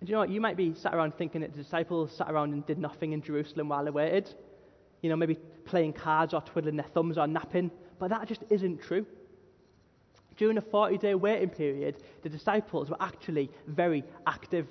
And 0.00 0.08
you 0.08 0.14
know 0.14 0.20
what? 0.20 0.30
You 0.30 0.40
might 0.40 0.56
be 0.56 0.74
sat 0.74 0.94
around 0.94 1.14
thinking 1.16 1.42
that 1.42 1.52
the 1.52 1.62
disciples 1.62 2.12
sat 2.12 2.30
around 2.30 2.52
and 2.52 2.66
did 2.66 2.76
nothing 2.76 3.12
in 3.12 3.22
Jerusalem 3.22 3.68
while 3.68 3.84
they 3.84 3.90
waited. 3.90 4.34
You 5.00 5.10
know, 5.10 5.16
maybe 5.16 5.36
playing 5.64 5.92
cards 5.92 6.34
or 6.34 6.40
twiddling 6.40 6.76
their 6.76 6.88
thumbs 6.92 7.16
or 7.16 7.26
napping. 7.26 7.70
But 7.98 8.10
that 8.10 8.26
just 8.26 8.42
isn't 8.50 8.82
true. 8.82 9.06
During 10.36 10.56
the 10.56 10.62
40 10.62 10.98
day 10.98 11.14
waiting 11.14 11.50
period, 11.50 12.02
the 12.22 12.28
disciples 12.28 12.90
were 12.90 12.96
actually 13.00 13.48
very 13.68 14.02
active. 14.26 14.66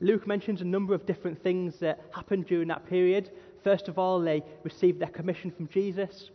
Luke 0.00 0.26
mentions 0.26 0.60
a 0.60 0.64
number 0.64 0.92
of 0.92 1.06
different 1.06 1.42
things 1.42 1.78
that 1.78 2.00
happened 2.14 2.46
during 2.46 2.68
that 2.68 2.86
period. 2.86 3.30
First 3.64 3.88
of 3.88 3.98
all, 3.98 4.20
they 4.20 4.42
received 4.62 5.00
their 5.00 5.08
commission 5.08 5.50
from 5.50 5.68
Jesus. 5.68 6.30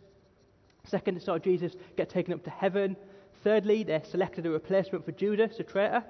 Second, 0.84 1.16
they 1.16 1.24
saw 1.24 1.38
Jesus 1.38 1.74
get 1.96 2.08
taken 2.08 2.34
up 2.34 2.42
to 2.44 2.50
heaven. 2.50 2.96
Thirdly, 3.44 3.82
they 3.82 4.00
selected 4.04 4.46
a 4.46 4.50
replacement 4.50 5.04
for 5.04 5.12
Judas, 5.12 5.58
a 5.58 5.62
traitor. 5.62 6.04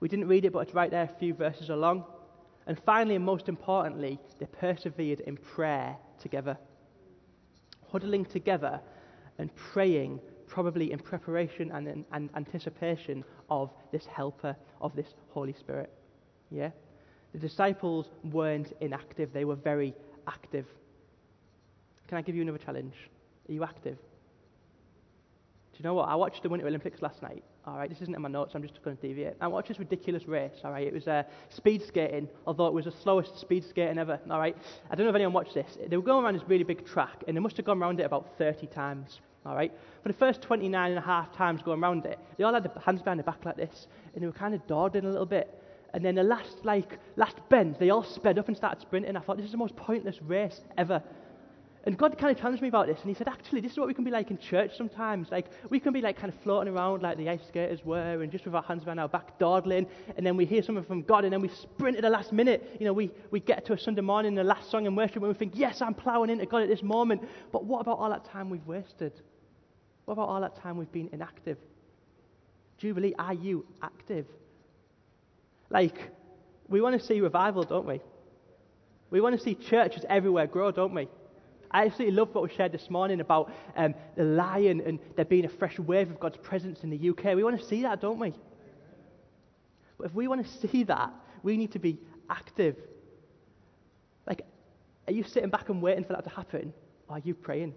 We 0.00 0.08
didn't 0.08 0.28
read 0.28 0.44
it, 0.44 0.52
but 0.52 0.60
it's 0.60 0.74
right 0.74 0.90
there 0.90 1.04
a 1.04 1.18
few 1.18 1.34
verses 1.34 1.70
along. 1.70 2.04
And 2.66 2.78
finally, 2.84 3.16
and 3.16 3.24
most 3.24 3.48
importantly, 3.48 4.18
they 4.38 4.46
persevered 4.46 5.20
in 5.20 5.36
prayer 5.36 5.96
together, 6.20 6.56
huddling 7.90 8.24
together 8.24 8.80
and 9.38 9.54
praying, 9.54 10.20
probably 10.46 10.92
in 10.92 10.98
preparation 10.98 11.70
and 11.72 11.86
in 11.88 12.04
and 12.12 12.30
anticipation 12.34 13.24
of 13.50 13.70
this 13.92 14.06
helper, 14.06 14.56
of 14.80 14.94
this 14.96 15.14
Holy 15.30 15.52
Spirit. 15.52 15.92
Yeah? 16.50 16.70
The 17.32 17.38
disciples 17.38 18.10
weren't 18.24 18.72
inactive, 18.80 19.32
they 19.32 19.44
were 19.44 19.56
very 19.56 19.94
active. 20.26 20.66
Can 22.08 22.18
I 22.18 22.22
give 22.22 22.34
you 22.34 22.42
another 22.42 22.58
challenge? 22.58 22.94
Are 23.48 23.52
you 23.52 23.64
active? 23.64 23.96
Do 25.72 25.82
you 25.82 25.84
know 25.84 25.94
what? 25.94 26.08
I 26.08 26.14
watched 26.14 26.42
the 26.42 26.48
Winter 26.48 26.66
Olympics 26.66 27.02
last 27.02 27.20
night. 27.22 27.44
All 27.66 27.76
right, 27.76 27.90
this 27.90 28.00
isn't 28.00 28.14
in 28.14 28.22
my 28.22 28.28
notes. 28.28 28.54
I'm 28.54 28.62
just 28.62 28.82
going 28.82 28.96
to 28.96 29.02
deviate. 29.06 29.34
I 29.40 29.46
watched 29.48 29.68
this 29.68 29.78
ridiculous 29.78 30.26
race. 30.26 30.54
All 30.64 30.70
right, 30.70 30.86
it 30.86 30.94
was 30.94 31.06
uh, 31.06 31.24
speed 31.50 31.82
skating, 31.86 32.28
although 32.46 32.66
it 32.68 32.72
was 32.72 32.86
the 32.86 32.92
slowest 33.02 33.38
speed 33.38 33.64
skating 33.68 33.98
ever. 33.98 34.18
All 34.30 34.38
right, 34.38 34.56
I 34.90 34.94
don't 34.94 35.04
know 35.04 35.10
if 35.10 35.16
anyone 35.16 35.34
watched 35.34 35.52
this. 35.54 35.76
They 35.86 35.96
were 35.96 36.02
going 36.02 36.24
around 36.24 36.34
this 36.34 36.44
really 36.48 36.64
big 36.64 36.86
track, 36.86 37.24
and 37.28 37.36
they 37.36 37.40
must 37.40 37.56
have 37.58 37.66
gone 37.66 37.82
around 37.82 38.00
it 38.00 38.04
about 38.04 38.38
30 38.38 38.68
times. 38.68 39.20
All 39.44 39.54
right, 39.54 39.72
for 40.02 40.08
the 40.08 40.18
first 40.18 40.40
29 40.42 40.90
and 40.90 40.98
a 40.98 41.02
half 41.02 41.32
times 41.36 41.60
going 41.62 41.82
around 41.82 42.06
it, 42.06 42.18
they 42.38 42.44
all 42.44 42.54
had 42.54 42.64
their 42.64 42.72
hands 42.82 43.02
behind 43.02 43.18
their 43.18 43.24
back 43.24 43.44
like 43.44 43.56
this, 43.56 43.86
and 44.14 44.22
they 44.22 44.26
were 44.26 44.32
kind 44.32 44.54
of 44.54 44.66
dawdling 44.66 45.04
a 45.04 45.10
little 45.10 45.26
bit. 45.26 45.62
And 45.92 46.04
then 46.04 46.14
the 46.14 46.22
last, 46.22 46.64
like, 46.64 46.98
last 47.16 47.36
bend, 47.48 47.76
they 47.78 47.90
all 47.90 48.02
sped 48.02 48.38
up 48.38 48.48
and 48.48 48.56
started 48.56 48.80
sprinting. 48.80 49.16
I 49.16 49.20
thought 49.20 49.36
this 49.36 49.46
is 49.46 49.52
the 49.52 49.58
most 49.58 49.76
pointless 49.76 50.20
race 50.22 50.60
ever. 50.76 51.02
And 51.86 51.96
God 51.96 52.18
kind 52.18 52.34
of 52.34 52.42
challenged 52.42 52.62
me 52.62 52.68
about 52.68 52.88
this, 52.88 52.98
and 53.00 53.08
He 53.08 53.14
said, 53.14 53.28
actually, 53.28 53.60
this 53.60 53.70
is 53.70 53.78
what 53.78 53.86
we 53.86 53.94
can 53.94 54.02
be 54.02 54.10
like 54.10 54.32
in 54.32 54.38
church 54.38 54.76
sometimes. 54.76 55.30
Like, 55.30 55.46
we 55.70 55.78
can 55.78 55.92
be 55.92 56.00
like 56.00 56.16
kind 56.16 56.32
of 56.32 56.38
floating 56.40 56.74
around 56.74 57.00
like 57.02 57.16
the 57.16 57.28
ice 57.28 57.40
skaters 57.46 57.84
were, 57.84 58.22
and 58.22 58.32
just 58.32 58.44
with 58.44 58.56
our 58.56 58.62
hands 58.62 58.82
behind 58.82 58.98
our 58.98 59.08
back, 59.08 59.38
dawdling, 59.38 59.86
and 60.16 60.26
then 60.26 60.36
we 60.36 60.46
hear 60.46 60.64
something 60.64 60.84
from 60.84 61.02
God, 61.02 61.22
and 61.22 61.32
then 61.32 61.40
we 61.40 61.48
sprint 61.48 61.96
at 61.96 62.02
the 62.02 62.10
last 62.10 62.32
minute. 62.32 62.76
You 62.80 62.86
know, 62.86 62.92
we, 62.92 63.12
we 63.30 63.38
get 63.38 63.64
to 63.66 63.72
a 63.72 63.78
Sunday 63.78 64.00
morning, 64.00 64.34
the 64.34 64.42
last 64.42 64.68
song 64.68 64.86
in 64.86 64.96
worship, 64.96 65.22
and 65.22 65.28
we 65.28 65.34
think, 65.34 65.52
yes, 65.54 65.80
I'm 65.80 65.94
plowing 65.94 66.28
into 66.28 66.44
God 66.44 66.62
at 66.62 66.68
this 66.68 66.82
moment. 66.82 67.22
But 67.52 67.64
what 67.64 67.82
about 67.82 68.00
all 68.00 68.10
that 68.10 68.24
time 68.24 68.50
we've 68.50 68.66
wasted? 68.66 69.12
What 70.06 70.14
about 70.14 70.28
all 70.28 70.40
that 70.40 70.60
time 70.60 70.78
we've 70.78 70.90
been 70.90 71.08
inactive? 71.12 71.56
Jubilee, 72.78 73.14
are 73.16 73.34
you 73.34 73.64
active? 73.80 74.26
Like, 75.70 76.10
we 76.68 76.80
want 76.80 77.00
to 77.00 77.06
see 77.06 77.20
revival, 77.20 77.62
don't 77.62 77.86
we? 77.86 78.00
We 79.10 79.20
want 79.20 79.38
to 79.38 79.42
see 79.42 79.54
churches 79.54 80.04
everywhere 80.08 80.48
grow, 80.48 80.72
don't 80.72 80.92
we? 80.92 81.06
I 81.70 81.86
absolutely 81.86 82.16
love 82.16 82.34
what 82.34 82.44
we 82.44 82.54
shared 82.54 82.72
this 82.72 82.90
morning 82.90 83.20
about 83.20 83.52
um, 83.76 83.94
the 84.16 84.24
lion 84.24 84.80
and 84.80 84.98
there 85.16 85.24
being 85.24 85.44
a 85.44 85.48
fresh 85.48 85.78
wave 85.78 86.10
of 86.10 86.20
God's 86.20 86.36
presence 86.38 86.82
in 86.82 86.90
the 86.90 87.10
UK. 87.10 87.34
We 87.34 87.44
want 87.44 87.58
to 87.60 87.66
see 87.66 87.82
that, 87.82 88.00
don't 88.00 88.18
we? 88.18 88.32
But 89.98 90.06
if 90.06 90.14
we 90.14 90.28
want 90.28 90.46
to 90.46 90.68
see 90.68 90.84
that, 90.84 91.12
we 91.42 91.56
need 91.56 91.72
to 91.72 91.78
be 91.78 91.98
active. 92.28 92.76
Like, 94.26 94.42
are 95.06 95.12
you 95.12 95.24
sitting 95.24 95.50
back 95.50 95.68
and 95.68 95.80
waiting 95.80 96.04
for 96.04 96.12
that 96.12 96.24
to 96.24 96.30
happen? 96.30 96.72
Or 97.08 97.16
are 97.16 97.22
you 97.24 97.34
praying? 97.34 97.74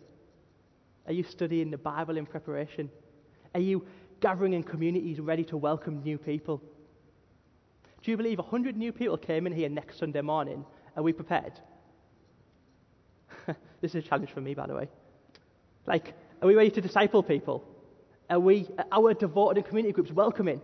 Are 1.08 1.13
you 1.13 1.23
studying 1.23 1.71
the 1.71 1.78
Bible 1.78 2.17
in 2.17 2.25
preparation? 2.25 2.89
Are 3.54 3.62
you 3.62 3.86
gathering 4.19 4.54
in 4.54 4.63
communities 4.63 5.19
ready 5.19 5.43
to 5.45 5.58
welcome 5.58 6.04
new 6.04 6.17
people? 6.17 6.62
Do 8.04 8.12
you 8.12 8.17
believe 8.17 8.38
100 8.38 8.78
new 8.78 8.91
people 8.91 9.17
came 9.17 9.47
in 9.47 9.54
here 9.54 9.69
next 9.69 9.97
Sunday 9.97 10.21
morning? 10.21 10.65
Are 10.95 11.04
we 11.04 11.13
prepared? 11.13 11.54
this 13.82 13.95
is 13.95 14.06
a 14.06 14.08
challenge 14.08 14.32
for 14.32 14.41
me, 14.41 14.54
by 14.54 14.67
the 14.67 14.75
way. 14.75 14.88
Like, 15.86 16.13
are 16.41 16.47
we 16.47 16.56
ready 16.56 16.71
to 16.71 16.82
disciple 16.82 17.23
people? 17.23 17.63
Are 18.30 18.39
we, 18.39 18.67
our 18.91 19.13
devoted 19.13 19.58
and 19.58 19.65
community 19.65 19.93
groups 19.93 20.12
welcoming? 20.12 20.62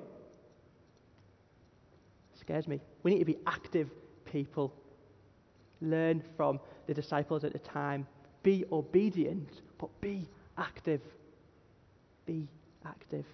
scares 2.45 2.67
me. 2.67 2.79
We 3.03 3.11
need 3.11 3.19
to 3.19 3.25
be 3.25 3.37
active 3.47 3.89
people. 4.25 4.73
Learn 5.81 6.23
from 6.37 6.59
the 6.87 6.93
disciples 6.93 7.43
at 7.43 7.53
the 7.53 7.59
time. 7.59 8.05
Be 8.43 8.63
obedient, 8.71 9.49
but 9.79 9.89
be 9.99 10.27
active. 10.57 11.01
Be 12.25 12.47
active. 12.85 13.25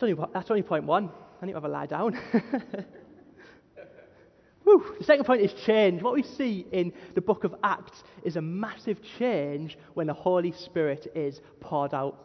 Only, 0.00 0.14
that's 0.32 0.50
only 0.50 0.62
point 0.62 0.84
one. 0.84 1.10
I 1.42 1.46
need 1.46 1.52
to 1.52 1.56
have 1.56 1.64
a 1.64 1.68
lie 1.68 1.86
down. 1.86 2.18
Whew. 4.66 4.96
The 4.98 5.04
second 5.04 5.26
point 5.26 5.42
is 5.42 5.52
change. 5.52 6.02
What 6.02 6.14
we 6.14 6.24
see 6.24 6.66
in 6.72 6.92
the 7.14 7.20
book 7.20 7.44
of 7.44 7.54
Acts 7.62 8.02
is 8.24 8.34
a 8.34 8.42
massive 8.42 8.98
change 9.16 9.78
when 9.94 10.08
the 10.08 10.12
Holy 10.12 10.50
Spirit 10.50 11.06
is 11.14 11.40
poured 11.60 11.94
out. 11.94 12.18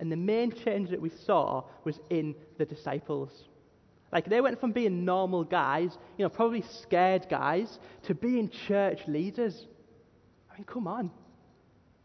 And 0.00 0.10
the 0.10 0.16
main 0.16 0.50
change 0.50 0.90
that 0.90 1.00
we 1.00 1.08
saw 1.08 1.62
was 1.84 2.00
in 2.10 2.34
the 2.58 2.64
disciples. 2.64 3.44
Like 4.10 4.28
they 4.28 4.40
went 4.40 4.58
from 4.58 4.72
being 4.72 5.04
normal 5.04 5.44
guys, 5.44 5.96
you 6.18 6.24
know, 6.24 6.28
probably 6.28 6.62
scared 6.62 7.28
guys, 7.30 7.78
to 8.02 8.14
being 8.16 8.50
church 8.50 9.02
leaders. 9.06 9.68
I 10.50 10.56
mean, 10.56 10.64
come 10.64 10.88
on. 10.88 11.12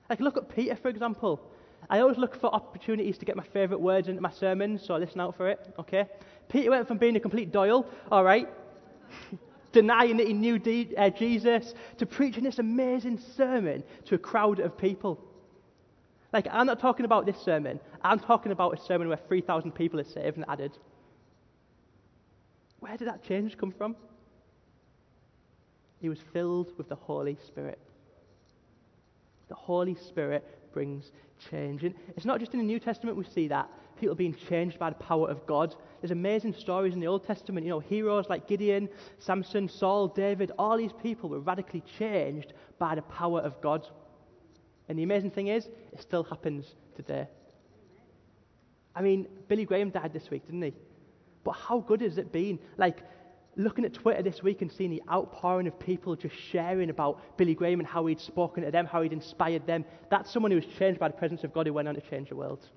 Like 0.07 0.19
look 0.19 0.37
at 0.37 0.55
Peter, 0.55 0.75
for 0.75 0.89
example. 0.89 1.41
I 1.89 2.01
always 2.01 2.19
look 2.19 2.39
for 2.39 2.53
opportunities 2.53 3.17
to 3.17 3.25
get 3.25 3.35
my 3.35 3.45
favourite 3.45 3.81
words 3.81 4.07
into 4.07 4.21
my 4.21 4.31
sermons, 4.31 4.83
so 4.85 4.93
I 4.93 4.99
listen 4.99 5.19
out 5.19 5.35
for 5.35 5.49
it, 5.49 5.73
okay? 5.79 6.05
Peter 6.47 6.69
went 6.69 6.87
from 6.87 6.99
being 6.99 7.15
a 7.15 7.19
complete 7.19 7.51
Doyle, 7.51 7.87
all 8.11 8.23
right, 8.23 8.47
denying 9.71 10.17
that 10.17 10.27
he 10.27 10.33
knew 10.33 10.55
uh, 10.97 11.09
Jesus, 11.09 11.73
to 11.97 12.05
preaching 12.05 12.43
this 12.43 12.59
amazing 12.59 13.19
sermon 13.35 13.83
to 14.05 14.15
a 14.15 14.17
crowd 14.17 14.59
of 14.59 14.77
people. 14.77 15.19
Like, 16.31 16.47
I'm 16.51 16.65
not 16.65 16.79
talking 16.79 17.05
about 17.05 17.25
this 17.25 17.37
sermon. 17.37 17.79
I'm 18.01 18.19
talking 18.19 18.51
about 18.51 18.79
a 18.79 18.81
sermon 18.81 19.07
where 19.09 19.19
3,000 19.27 19.71
people 19.73 19.99
are 19.99 20.05
saved 20.05 20.37
and 20.37 20.45
added. 20.47 20.71
Where 22.79 22.95
did 22.97 23.07
that 23.07 23.23
change 23.23 23.57
come 23.57 23.71
from? 23.71 23.95
He 25.99 26.09
was 26.09 26.19
filled 26.33 26.71
with 26.77 26.87
the 26.87 26.95
Holy 26.95 27.37
Spirit. 27.47 27.79
The 29.47 29.55
Holy 29.55 29.95
Spirit 29.95 30.43
brings 30.75 31.11
change. 31.49 31.83
And 31.83 31.95
it's 32.15 32.25
not 32.25 32.39
just 32.39 32.53
in 32.53 32.59
the 32.59 32.65
New 32.65 32.79
Testament 32.79 33.17
we 33.17 33.23
see 33.23 33.47
that. 33.47 33.67
People 33.99 34.13
being 34.13 34.35
changed 34.49 34.77
by 34.77 34.89
the 34.89 34.97
power 34.97 35.29
of 35.29 35.47
God. 35.47 35.73
There's 36.01 36.11
amazing 36.11 36.53
stories 36.53 36.93
in 36.93 36.99
the 36.99 37.07
Old 37.07 37.25
Testament. 37.25 37.65
You 37.65 37.71
know, 37.71 37.79
heroes 37.79 38.25
like 38.29 38.45
Gideon, 38.45 38.89
Samson, 39.17 39.69
Saul, 39.69 40.09
David, 40.09 40.51
all 40.59 40.77
these 40.77 40.91
people 41.01 41.29
were 41.29 41.39
radically 41.39 41.81
changed 41.97 42.51
by 42.77 42.93
the 42.93 43.01
power 43.03 43.39
of 43.39 43.59
God. 43.61 43.87
And 44.89 44.99
the 44.99 45.03
amazing 45.03 45.31
thing 45.31 45.47
is, 45.47 45.65
it 45.93 46.01
still 46.01 46.25
happens 46.25 46.75
today. 46.95 47.27
I 48.93 49.01
mean, 49.01 49.27
Billy 49.47 49.63
Graham 49.63 49.89
died 49.91 50.11
this 50.11 50.29
week, 50.29 50.45
didn't 50.45 50.61
he? 50.61 50.73
But 51.45 51.53
how 51.53 51.79
good 51.79 52.01
has 52.01 52.17
it 52.17 52.33
been? 52.33 52.59
Like, 52.77 52.97
looking 53.57 53.85
at 53.85 53.93
Twitter 53.93 54.21
this 54.21 54.43
week 54.43 54.61
and 54.61 54.71
seeing 54.71 54.89
the 54.89 55.01
outpouring 55.09 55.67
of 55.67 55.79
people 55.79 56.15
just 56.15 56.35
sharing 56.35 56.89
about 56.89 57.37
Billy 57.37 57.55
Graham 57.55 57.79
and 57.79 57.87
how 57.87 58.05
he'd 58.05 58.19
spoken 58.19 58.63
to 58.63 58.71
them, 58.71 58.85
how 58.85 59.01
he'd 59.01 59.13
inspired 59.13 59.65
them. 59.65 59.85
That's 60.09 60.31
someone 60.31 60.51
who 60.51 60.57
was 60.57 60.65
changed 60.77 60.99
by 60.99 61.07
the 61.07 61.13
presence 61.13 61.43
of 61.43 61.53
God 61.53 61.67
who 61.67 61.73
went 61.73 61.87
on 61.87 61.95
to 61.95 62.01
change 62.01 62.29
the 62.29 62.35
world. 62.35 62.67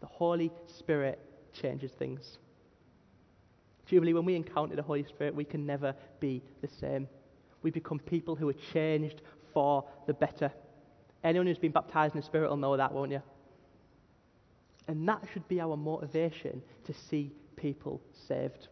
The 0.00 0.06
Holy 0.06 0.50
Spirit 0.66 1.18
changes 1.52 1.92
things. 1.92 2.38
Jubilee, 3.86 4.12
when 4.12 4.24
we 4.24 4.36
encounter 4.36 4.76
the 4.76 4.82
Holy 4.82 5.04
Spirit, 5.04 5.34
we 5.34 5.44
can 5.44 5.66
never 5.66 5.94
be 6.20 6.42
the 6.62 6.68
same. 6.68 7.08
We 7.62 7.70
become 7.70 7.98
people 7.98 8.36
who 8.36 8.48
are 8.48 8.56
changed 8.72 9.22
for 9.52 9.84
the 10.06 10.14
better. 10.14 10.52
Anyone 11.24 11.46
who's 11.46 11.58
been 11.58 11.72
baptized 11.72 12.14
in 12.14 12.20
the 12.20 12.26
Spirit 12.26 12.48
will 12.48 12.56
know 12.56 12.76
that, 12.76 12.92
won't 12.92 13.10
you? 13.10 13.22
And 14.86 15.08
that 15.08 15.22
should 15.32 15.46
be 15.48 15.60
our 15.60 15.76
motivation 15.76 16.62
to 16.84 16.92
see 16.92 17.32
people 17.56 18.00
saved. 18.28 18.68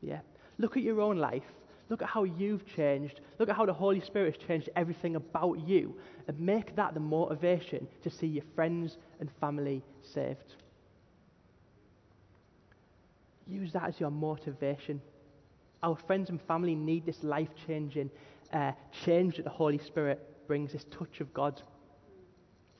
Yeah. 0.00 0.20
Look 0.58 0.76
at 0.76 0.82
your 0.82 1.00
own 1.00 1.18
life. 1.18 1.42
Look 1.88 2.02
at 2.02 2.08
how 2.08 2.24
you've 2.24 2.66
changed. 2.66 3.20
Look 3.38 3.48
at 3.48 3.56
how 3.56 3.66
the 3.66 3.72
Holy 3.72 4.00
Spirit 4.00 4.36
has 4.36 4.46
changed 4.46 4.70
everything 4.74 5.16
about 5.16 5.60
you. 5.66 5.96
And 6.26 6.38
make 6.40 6.74
that 6.76 6.94
the 6.94 7.00
motivation 7.00 7.86
to 8.02 8.10
see 8.10 8.26
your 8.26 8.44
friends 8.54 8.96
and 9.20 9.30
family 9.40 9.82
saved. 10.02 10.56
Use 13.46 13.72
that 13.72 13.84
as 13.84 14.00
your 14.00 14.10
motivation. 14.10 15.00
Our 15.82 15.96
friends 16.06 16.30
and 16.30 16.40
family 16.42 16.74
need 16.74 17.06
this 17.06 17.22
life 17.22 17.50
changing 17.66 18.10
uh, 18.52 18.72
change 19.04 19.36
that 19.36 19.44
the 19.44 19.50
Holy 19.50 19.78
Spirit 19.78 20.46
brings, 20.46 20.72
this 20.72 20.84
touch 20.90 21.20
of 21.20 21.32
God. 21.34 21.60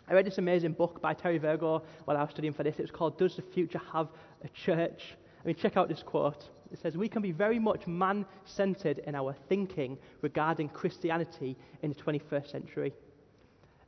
I 0.09 0.15
read 0.15 0.27
this 0.27 0.39
amazing 0.39 0.73
book 0.73 1.03
by 1.03 1.15
Terry 1.15 1.39
Virgo 1.39 1.83
while 2.05 2.17
I 2.17 2.23
was 2.23 2.31
studying 2.31 2.53
for 2.53 2.63
this. 2.63 2.79
It 2.79 2.83
was 2.83 2.91
called 2.91 3.19
Does 3.19 3.37
the 3.37 3.43
Future 3.43 3.81
Have 3.93 4.09
a 4.45 4.49
Church? 4.49 5.17
I 5.43 5.47
mean, 5.47 5.57
check 5.57 5.77
out 5.77 5.89
this 5.89 6.03
quote. 6.03 6.49
It 6.77 6.83
says, 6.83 6.97
We 6.97 7.09
can 7.09 7.23
be 7.23 7.33
very 7.33 7.59
much 7.59 7.87
man 7.87 8.27
centered 8.45 8.99
in 8.99 9.15
our 9.15 9.35
thinking 9.49 9.97
regarding 10.21 10.69
Christianity 10.69 11.57
in 11.83 11.91
the 11.91 11.97
21st 11.97 12.51
century. 12.51 12.93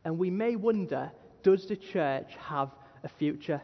And 0.04 0.18
we 0.18 0.30
may 0.30 0.56
wonder, 0.56 1.10
does 1.42 1.66
the 1.66 1.76
church 1.76 2.34
have 2.38 2.70
a 3.04 3.08
future? 3.08 3.60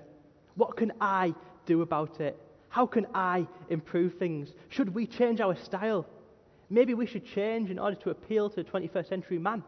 What 0.56 0.76
can 0.76 0.92
I 1.00 1.34
do 1.64 1.80
about 1.80 2.20
it? 2.20 2.38
How 2.68 2.84
can 2.84 3.06
I 3.14 3.46
improve 3.70 4.14
things? 4.18 4.52
Should 4.68 4.94
we 4.94 5.06
change 5.06 5.40
our 5.40 5.56
style? 5.56 6.06
Maybe 6.68 6.92
we 6.92 7.06
should 7.06 7.24
change 7.24 7.70
in 7.70 7.78
order 7.78 7.96
to 7.96 8.10
appeal 8.10 8.50
to 8.50 8.56
the 8.56 8.64
21st 8.64 9.08
century 9.08 9.38
man. 9.38 9.62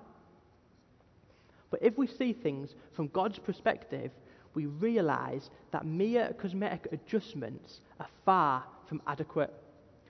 But 1.71 1.83
if 1.83 1.97
we 1.97 2.07
see 2.07 2.35
things 2.35 2.75
from 2.93 3.09
God's 3.09 3.39
perspective, 3.39 4.11
we 4.53 4.67
realize 4.67 5.49
that 5.73 5.87
mere 5.87 6.35
cosmetic 6.39 6.89
adjustments 6.93 7.81
are 7.99 8.09
far 8.25 8.65
from 8.89 9.03
adequate. 9.07 9.53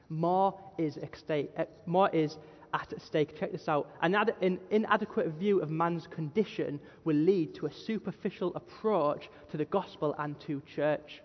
More 0.09 0.55
is, 0.79 0.99
stake, 1.15 1.51
uh, 1.57 1.65
more 1.87 2.11
is 2.11 2.39
at 2.73 2.93
stake. 3.01 3.39
Check 3.39 3.53
this 3.53 3.69
out. 3.69 3.91
An, 4.03 4.15
ad- 4.15 4.35
an 4.43 4.59
inadequate 4.71 5.29
view 5.39 5.61
of 5.61 5.71
man's 5.71 6.07
condition 6.07 6.79
will 7.05 7.17
lead 7.17 7.55
to 7.57 7.67
a 7.67 7.73
superficial 7.73 8.55
approach 8.55 9.29
to 9.51 9.57
the 9.57 9.65
gospel 9.65 10.15
and 10.19 10.39
to 10.41 10.63
church. 10.75 11.23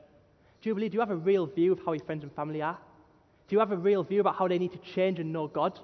Do 0.62 0.70
you 0.70 0.76
believe? 0.76 0.92
Do 0.92 0.96
you 0.96 1.02
have 1.02 1.12
a 1.12 1.16
real 1.16 1.48
view 1.48 1.74
of 1.74 1.80
how 1.86 1.94
your 1.94 2.06
friends 2.06 2.24
and 2.24 2.34
family 2.34 2.62
are? 2.62 2.78
Do 3.48 3.56
you 3.56 3.60
have 3.60 3.72
a 3.72 3.78
real 3.78 4.04
view 4.04 4.22
about 4.22 4.36
how 4.36 4.48
they 4.48 4.58
need 4.58 4.72
to 4.72 4.94
change 4.96 5.20
and 5.20 5.34
know 5.34 5.48
God? 5.48 5.80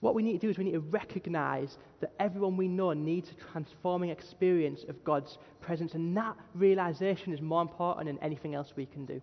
What 0.00 0.14
we 0.14 0.22
need 0.22 0.32
to 0.32 0.38
do 0.38 0.48
is 0.48 0.56
we 0.56 0.64
need 0.64 0.72
to 0.72 0.80
recognize 0.80 1.76
that 2.00 2.12
everyone 2.18 2.56
we 2.56 2.68
know 2.68 2.92
needs 2.94 3.30
a 3.30 3.52
transforming 3.52 4.08
experience 4.08 4.84
of 4.88 5.04
God's 5.04 5.36
presence, 5.60 5.94
and 5.94 6.16
that 6.16 6.36
realization 6.54 7.34
is 7.34 7.42
more 7.42 7.60
important 7.60 8.06
than 8.06 8.18
anything 8.22 8.54
else 8.54 8.72
we 8.76 8.86
can 8.86 9.04
do. 9.04 9.20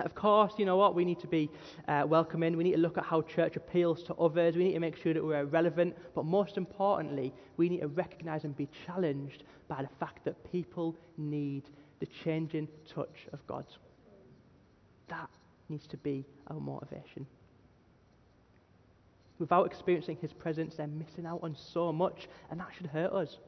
Of 0.00 0.16
course, 0.16 0.54
you 0.58 0.66
know 0.66 0.76
what? 0.76 0.96
We 0.96 1.04
need 1.04 1.20
to 1.20 1.28
be 1.28 1.48
uh, 1.86 2.02
welcoming. 2.04 2.56
We 2.56 2.64
need 2.64 2.72
to 2.72 2.78
look 2.78 2.98
at 2.98 3.04
how 3.04 3.22
church 3.22 3.54
appeals 3.54 4.02
to 4.04 4.14
others. 4.14 4.56
We 4.56 4.64
need 4.64 4.72
to 4.72 4.80
make 4.80 4.96
sure 4.96 5.14
that 5.14 5.24
we're 5.24 5.44
relevant. 5.44 5.96
But 6.16 6.24
most 6.24 6.56
importantly, 6.56 7.32
we 7.56 7.68
need 7.68 7.80
to 7.80 7.86
recognize 7.86 8.42
and 8.42 8.56
be 8.56 8.68
challenged 8.84 9.44
by 9.68 9.82
the 9.82 9.88
fact 10.00 10.24
that 10.24 10.50
people 10.50 10.96
need 11.16 11.62
the 12.00 12.06
changing 12.24 12.66
touch 12.92 13.28
of 13.32 13.46
God. 13.46 13.66
That 15.06 15.30
needs 15.68 15.86
to 15.86 15.96
be 15.96 16.24
our 16.48 16.58
motivation 16.58 17.24
without 19.38 19.66
experiencing 19.66 20.16
His 20.20 20.32
presence, 20.32 20.76
they're 20.76 20.86
missing 20.86 21.26
out 21.26 21.40
on 21.42 21.56
so 21.72 21.92
much, 21.92 22.28
and 22.50 22.60
that 22.60 22.68
should 22.76 22.86
hurt 22.86 23.12
us. 23.12 23.38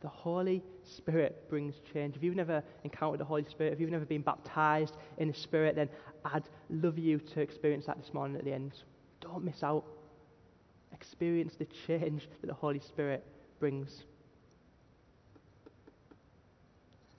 The 0.00 0.08
Holy 0.08 0.62
Spirit 0.82 1.48
brings 1.48 1.76
change. 1.92 2.16
If 2.16 2.22
you've 2.22 2.36
never 2.36 2.62
encountered 2.84 3.20
the 3.20 3.24
Holy 3.24 3.44
Spirit, 3.44 3.72
if 3.72 3.80
you've 3.80 3.90
never 3.90 4.04
been 4.04 4.20
baptized 4.20 4.96
in 5.16 5.28
the 5.28 5.34
Spirit, 5.34 5.76
then 5.76 5.88
I'd 6.26 6.48
love 6.68 6.98
you 6.98 7.18
to 7.18 7.40
experience 7.40 7.86
that 7.86 7.98
this 7.98 8.12
morning 8.12 8.36
at 8.36 8.44
the 8.44 8.52
end. 8.52 8.72
Don't 9.20 9.42
miss 9.42 9.62
out. 9.62 9.84
Experience 10.92 11.54
the 11.58 11.66
change 11.86 12.28
that 12.40 12.46
the 12.46 12.54
Holy 12.54 12.80
Spirit 12.80 13.24
brings. 13.58 14.04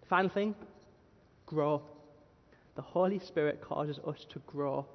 Final 0.07 0.29
thing 0.29 0.53
grow. 1.47 1.81
the 2.75 2.81
Holy 2.81 3.19
Spirit 3.19 3.61
causes 3.61 3.99
us 4.05 4.25
to 4.29 4.39
grow 4.45 4.85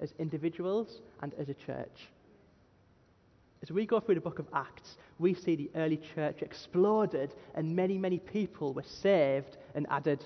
as 0.00 0.12
individuals 0.18 1.00
and 1.22 1.34
as 1.38 1.48
a 1.48 1.54
church. 1.54 2.08
As 3.62 3.72
we 3.72 3.86
go 3.86 3.98
through 3.98 4.14
the 4.14 4.20
book 4.20 4.38
of 4.38 4.46
Acts, 4.54 4.98
we 5.18 5.34
see 5.34 5.56
the 5.56 5.70
early 5.74 6.00
church 6.14 6.42
exploded 6.42 7.34
and 7.54 7.74
many, 7.74 7.98
many 7.98 8.18
people 8.18 8.72
were 8.72 8.84
saved 8.84 9.56
and 9.74 9.86
added. 9.90 10.24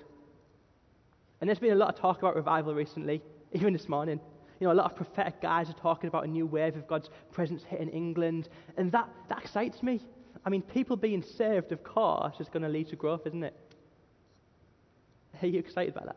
And 1.40 1.48
there's 1.48 1.58
been 1.58 1.72
a 1.72 1.76
lot 1.76 1.88
of 1.88 1.96
talk 1.96 2.18
about 2.18 2.36
revival 2.36 2.74
recently, 2.74 3.22
even 3.52 3.72
this 3.72 3.88
morning. 3.88 4.20
You 4.60 4.68
know, 4.68 4.72
a 4.72 4.74
lot 4.74 4.90
of 4.90 4.96
prophetic 4.96 5.40
guys 5.40 5.68
are 5.70 5.74
talking 5.74 6.08
about 6.08 6.24
a 6.24 6.28
new 6.28 6.46
wave 6.46 6.76
of 6.76 6.86
God's 6.86 7.10
presence 7.32 7.64
hitting 7.64 7.88
England, 7.88 8.48
and 8.76 8.92
that, 8.92 9.08
that 9.28 9.38
excites 9.38 9.82
me. 9.82 10.00
I 10.44 10.50
mean, 10.50 10.62
people 10.62 10.96
being 10.96 11.22
saved, 11.22 11.72
of 11.72 11.82
course, 11.82 12.34
is 12.38 12.48
going 12.48 12.62
to 12.62 12.68
lead 12.68 12.88
to 12.88 12.96
growth, 12.96 13.26
isn't 13.26 13.42
it? 13.42 13.56
Are 15.40 15.46
you 15.46 15.58
excited 15.58 15.96
about 15.96 16.06
that? 16.06 16.16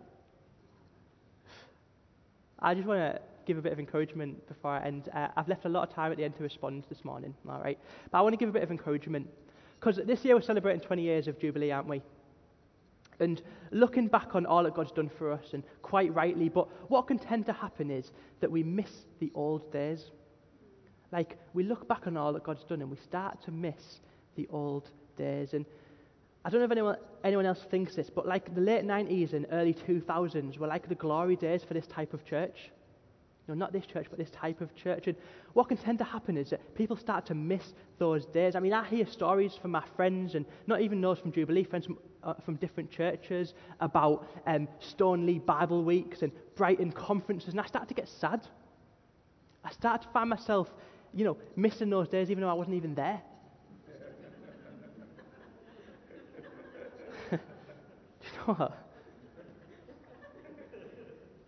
I 2.60 2.74
just 2.76 2.88
want 2.88 3.00
to 3.00 3.22
give 3.46 3.58
a 3.58 3.62
bit 3.62 3.74
of 3.74 3.80
encouragement 3.80 4.48
before 4.48 4.72
I 4.72 4.86
end. 4.86 5.10
Uh, 5.14 5.28
I've 5.36 5.48
left 5.48 5.66
a 5.66 5.70
lot 5.70 5.88
of 5.88 5.94
time 5.94 6.12
at 6.12 6.18
the 6.18 6.24
end 6.24 6.36
to 6.38 6.44
respond 6.44 6.86
this 6.90 7.04
morning, 7.04 7.34
all 7.50 7.60
right? 7.60 7.80
But 8.12 8.18
I 8.18 8.22
want 8.22 8.34
to 8.34 8.38
give 8.38 8.50
a 8.50 8.52
bit 8.52 8.64
of 8.64 8.72
encouragement 8.72 9.28
because 9.80 10.00
this 10.06 10.26
year 10.26 10.36
we're 10.36 10.42
celebrating 10.42 10.82
20 10.82 11.02
years 11.02 11.28
of 11.28 11.40
Jubilee, 11.40 11.72
aren't 11.72 11.88
we? 11.88 12.02
And 13.20 13.42
looking 13.72 14.08
back 14.08 14.36
on 14.36 14.46
all 14.46 14.64
that 14.64 14.74
God's 14.74 14.92
done 14.92 15.10
for 15.18 15.32
us, 15.32 15.54
and 15.54 15.64
quite 15.82 16.14
rightly, 16.14 16.50
but 16.50 16.68
what 16.90 17.08
can 17.08 17.18
tend 17.18 17.46
to 17.46 17.54
happen 17.54 17.90
is 17.92 18.12
that 18.42 18.52
we 18.52 18.64
miss 18.64 19.06
the 19.20 19.32
old 19.36 19.72
days. 19.72 20.12
Like, 21.12 21.38
we 21.54 21.64
look 21.64 21.88
back 21.88 22.08
on 22.08 22.18
all 22.18 22.34
that 22.34 22.44
God's 22.44 22.64
done 22.64 22.82
and 22.82 22.90
we 22.90 22.98
start 22.98 23.42
to 23.44 23.52
miss 23.52 24.02
the 24.36 24.48
old 24.52 24.90
days. 25.16 25.54
And 25.54 25.66
I 26.44 26.50
don't 26.50 26.60
know 26.60 26.66
if 26.66 26.72
anyone, 26.72 26.98
anyone 27.24 27.46
else 27.46 27.64
thinks 27.72 27.96
this, 27.96 28.10
but 28.10 28.28
like 28.28 28.54
the 28.54 28.62
late 28.62 28.84
90s 28.84 29.34
and 29.34 29.46
early 29.52 29.74
2000s 29.74 30.58
were 30.58 30.68
like 30.68 30.90
the 30.90 30.96
glory 30.96 31.36
days 31.36 31.64
for 31.64 31.74
this 31.74 31.88
type 31.88 32.14
of 32.14 32.26
church. 32.26 32.72
Not 33.48 33.72
this 33.72 33.86
church, 33.86 34.08
but 34.10 34.18
this 34.18 34.32
type 34.32 34.60
of 34.60 34.76
church. 34.76 35.06
And 35.06 35.16
what 35.54 35.68
can 35.68 35.78
tend 35.78 36.00
to 36.00 36.04
happen 36.04 36.36
is 36.36 36.50
that 36.50 36.74
people 36.74 36.98
start 36.98 37.28
to 37.28 37.36
miss 37.36 37.74
those 38.00 38.26
days. 38.26 38.56
I 38.56 38.60
mean, 38.60 38.74
I 38.74 38.84
hear 38.84 39.06
stories 39.06 39.54
from 39.62 39.72
my 39.72 39.84
friends, 39.96 40.34
and 40.34 40.46
not 40.66 40.82
even 40.82 41.00
those 41.00 41.20
from 41.20 41.32
Jubilee, 41.32 41.64
friends 41.64 41.86
from, 41.86 42.00
uh, 42.24 42.34
from 42.44 42.56
different 42.56 42.90
churches, 42.90 43.54
about 43.82 44.28
um, 44.48 44.68
Stoneleigh 44.80 45.46
Bible 45.46 45.84
Weeks 45.84 46.24
and 46.24 46.32
Brighton 46.56 46.92
conferences, 46.92 47.50
and 47.50 47.62
I 47.62 47.66
start 47.68 47.88
to 47.90 47.94
get 47.94 48.10
sad. 48.10 48.48
I 49.64 49.72
start 49.72 50.02
to 50.02 50.08
find 50.10 50.28
myself, 50.28 50.74
you 51.14 51.24
know, 51.24 51.38
missing 51.56 51.92
those 51.92 52.08
days, 52.08 52.32
even 52.32 52.42
though 52.42 52.50
I 52.50 52.54
wasn't 52.54 52.78
even 52.78 52.96
there. 52.96 53.22
You 58.26 58.48
know 58.48 58.54
what? 58.56 58.85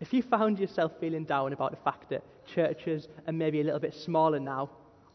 If 0.07 0.13
you 0.13 0.21
found 0.21 0.57
yourself 0.57 0.93
feeling 1.01 1.25
down 1.25 1.51
about 1.51 1.71
the 1.71 1.77
fact 1.83 2.09
that 2.11 2.23
churches 2.45 3.09
are 3.27 3.33
maybe 3.33 3.59
a 3.59 3.63
little 3.65 3.81
bit 3.81 3.93
smaller 3.93 4.39
now, 4.39 4.69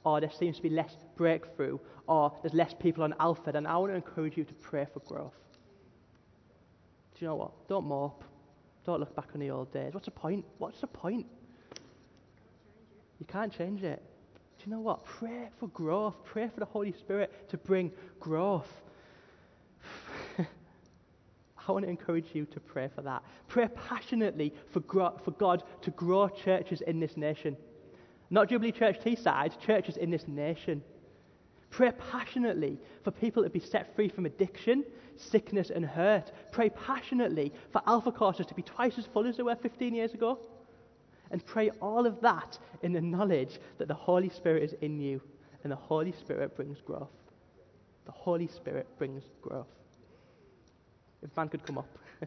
or 0.05 0.21
there 0.21 0.31
seems 0.31 0.57
to 0.57 0.63
be 0.63 0.69
less 0.69 0.95
breakthrough, 1.17 1.79
or 2.07 2.31
there's 2.43 2.53
less 2.53 2.75
people 2.79 3.03
on 3.03 3.15
Alpha, 3.19 3.53
then 3.53 3.67
I 3.67 3.79
want 3.79 3.93
to 3.93 3.97
encourage 3.97 4.37
you 4.37 4.45
to 4.45 4.53
pray 4.53 4.87
for 4.93 5.01
growth. 5.01 5.33
Do 7.15 7.25
you 7.25 7.27
know 7.29 7.37
what? 7.37 7.53
Don't 7.69 7.87
mope. 7.87 8.23
Don't 8.85 9.01
look 9.01 9.17
back 9.17 9.29
on 9.33 9.41
the 9.41 9.49
old 9.49 9.73
days. 9.73 9.95
What's 9.95 10.05
the 10.05 10.11
point? 10.11 10.45
What's 10.59 10.83
the 10.83 10.89
point? 10.89 11.25
You 13.19 13.25
can't 13.25 13.51
change 13.51 13.83
it. 13.83 14.03
Do 14.59 14.65
you 14.67 14.77
know 14.77 14.83
what? 14.83 15.07
Pray 15.07 15.49
for 15.59 15.69
growth. 15.69 16.17
Pray 16.27 16.51
for 16.53 16.61
the 16.61 16.67
Holy 16.67 16.93
Spirit 16.93 17.49
to 17.49 17.57
bring 17.57 17.93
growth. 18.21 18.71
I 21.67 21.73
want 21.73 21.85
to 21.85 21.91
encourage 21.91 22.27
you 22.33 22.47
to 22.47 22.61
pray 22.61 22.89
for 22.95 23.03
that. 23.03 23.23
Pray 23.49 23.69
passionately 23.69 24.53
for, 24.73 24.81
gro- 24.81 25.19
for 25.25 25.31
God 25.33 25.63
to 25.83 25.91
grow 25.93 26.29
churches 26.29 26.81
in 26.83 26.99
this 26.99 27.17
nation. 27.17 27.57
Not 28.31 28.49
Jubilee 28.49 28.73
Church 28.73 28.99
Teesside, 28.99 29.59
churches 29.61 29.97
in 29.97 30.11
this 30.11 30.27
nation. 30.27 30.83
Pray 31.71 31.93
passionately 32.11 32.79
for 33.05 33.11
people 33.11 33.43
to 33.43 33.51
be 33.51 33.61
set 33.61 33.95
free 33.95 34.09
from 34.09 34.27
addiction, 34.27 34.85
sickness, 35.17 35.71
and 35.71 35.87
hurt. 35.87 36.33
Pray 36.51 36.69
passionately 36.71 37.53
for 37.71 37.81
Alpha 37.87 38.13
courses 38.13 38.47
to 38.47 38.55
be 38.55 38.63
twice 38.63 38.99
as 38.99 39.07
full 39.07 39.27
as 39.27 39.37
they 39.37 39.43
were 39.43 39.57
15 39.57 39.95
years 39.95 40.13
ago. 40.13 40.39
And 41.31 41.45
pray 41.47 41.71
all 41.81 42.07
of 42.07 42.21
that 42.21 42.59
in 42.83 42.93
the 42.93 43.01
knowledge 43.01 43.59
that 43.79 43.89
the 43.89 43.95
Holy 43.95 44.29
Spirit 44.29 44.63
is 44.65 44.75
in 44.83 45.01
you 45.01 45.21
and 45.63 45.73
the 45.73 45.77
Holy 45.77 46.13
Spirit 46.13 46.57
brings 46.57 46.81
growth. 46.81 47.09
The 48.05 48.13
Holy 48.13 48.49
Spirit 48.49 48.87
brings 48.99 49.23
growth. 49.41 49.67
If 51.23 51.37
man 51.37 51.49
could 51.49 51.65
come 51.65 51.79
up. 51.79 51.99
Do 52.21 52.27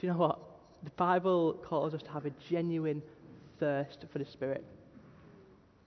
you 0.00 0.08
know 0.12 0.18
what? 0.18 0.38
The 0.84 0.90
Bible 0.90 1.54
calls 1.64 1.94
us 1.94 2.02
to 2.02 2.10
have 2.10 2.26
a 2.26 2.32
genuine 2.50 3.02
thirst 3.60 4.04
for 4.12 4.18
the 4.18 4.24
Spirit. 4.24 4.64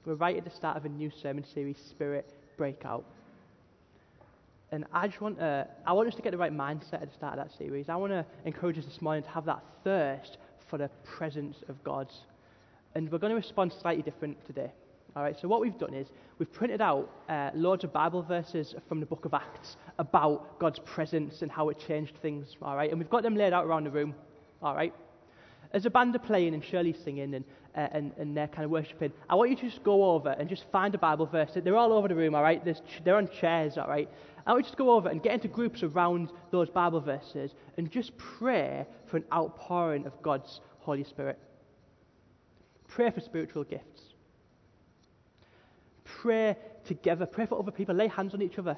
We're 0.05 0.15
right 0.15 0.37
at 0.37 0.45
the 0.45 0.51
start 0.51 0.77
of 0.77 0.85
a 0.85 0.89
new 0.89 1.11
sermon 1.21 1.45
series, 1.53 1.77
Spirit 1.89 2.31
Breakout. 2.57 3.05
And 4.71 4.85
I 4.93 5.07
just 5.07 5.21
want 5.21 5.39
to, 5.39 5.67
I 5.85 5.93
want 5.93 6.07
us 6.07 6.15
to 6.15 6.21
get 6.21 6.31
the 6.31 6.37
right 6.37 6.53
mindset 6.53 7.01
at 7.01 7.09
the 7.09 7.15
start 7.15 7.37
of 7.37 7.45
that 7.47 7.57
series. 7.57 7.89
I 7.89 7.95
want 7.95 8.11
to 8.11 8.25
encourage 8.45 8.77
us 8.77 8.85
this 8.85 9.01
morning 9.01 9.23
to 9.23 9.29
have 9.29 9.45
that 9.45 9.63
thirst 9.83 10.37
for 10.69 10.77
the 10.77 10.89
presence 11.03 11.57
of 11.69 11.83
God. 11.83 12.07
And 12.93 13.11
we're 13.11 13.17
going 13.17 13.31
to 13.31 13.37
respond 13.37 13.73
slightly 13.81 14.03
different 14.03 14.45
today. 14.45 14.71
All 15.15 15.23
right, 15.23 15.39
so 15.39 15.47
what 15.47 15.61
we've 15.61 15.77
done 15.77 15.93
is 15.93 16.07
we've 16.39 16.51
printed 16.51 16.81
out 16.81 17.09
uh, 17.29 17.49
loads 17.55 17.85
of 17.85 17.93
Bible 17.93 18.21
verses 18.21 18.75
from 18.89 18.99
the 18.99 19.05
book 19.05 19.23
of 19.23 19.33
Acts 19.33 19.77
about 19.97 20.59
God's 20.59 20.79
presence 20.79 21.41
and 21.41 21.49
how 21.49 21.69
it 21.69 21.79
changed 21.79 22.17
things. 22.21 22.57
All 22.61 22.75
right, 22.75 22.89
and 22.89 22.99
we've 22.99 23.09
got 23.09 23.23
them 23.23 23.37
laid 23.37 23.53
out 23.53 23.65
around 23.65 23.85
the 23.85 23.91
room. 23.91 24.13
All 24.61 24.75
right. 24.75 24.93
As 25.71 25.85
a 25.85 25.89
band 25.89 26.13
are 26.17 26.19
playing 26.19 26.53
and 26.53 26.61
Shirley's 26.61 26.97
singing 27.01 27.33
and, 27.33 27.45
uh, 27.77 27.87
and, 27.93 28.11
and 28.17 28.35
they're 28.35 28.49
kind 28.49 28.65
of 28.65 28.71
worshipping, 28.71 29.13
I 29.29 29.35
want 29.35 29.51
you 29.51 29.55
to 29.55 29.69
just 29.69 29.83
go 29.83 30.03
over 30.11 30.31
and 30.31 30.49
just 30.49 30.65
find 30.69 30.93
a 30.93 30.97
Bible 30.97 31.27
verse. 31.27 31.51
They're 31.55 31.77
all 31.77 31.93
over 31.93 32.09
the 32.09 32.15
room, 32.15 32.35
all 32.35 32.43
right? 32.43 32.63
There's, 32.63 32.81
they're 33.05 33.15
on 33.15 33.29
chairs, 33.39 33.77
all 33.77 33.87
right? 33.87 34.09
I 34.45 34.51
want 34.51 34.59
you 34.59 34.63
to 34.63 34.69
just 34.71 34.77
go 34.77 34.91
over 34.91 35.07
and 35.07 35.23
get 35.23 35.33
into 35.33 35.47
groups 35.47 35.81
around 35.81 36.33
those 36.51 36.69
Bible 36.69 36.99
verses 36.99 37.55
and 37.77 37.89
just 37.89 38.17
pray 38.17 38.85
for 39.05 39.15
an 39.15 39.23
outpouring 39.33 40.05
of 40.05 40.21
God's 40.21 40.59
Holy 40.79 41.05
Spirit. 41.05 41.39
Pray 42.89 43.11
for 43.11 43.21
spiritual 43.21 43.63
gifts 43.63 44.14
pray 46.25 46.57
together, 46.85 47.27
pray 47.27 47.45
for 47.45 47.59
other 47.59 47.71
people, 47.71 47.93
lay 47.93 48.07
hands 48.07 48.33
on 48.33 48.41
each 48.41 48.57
other. 48.57 48.75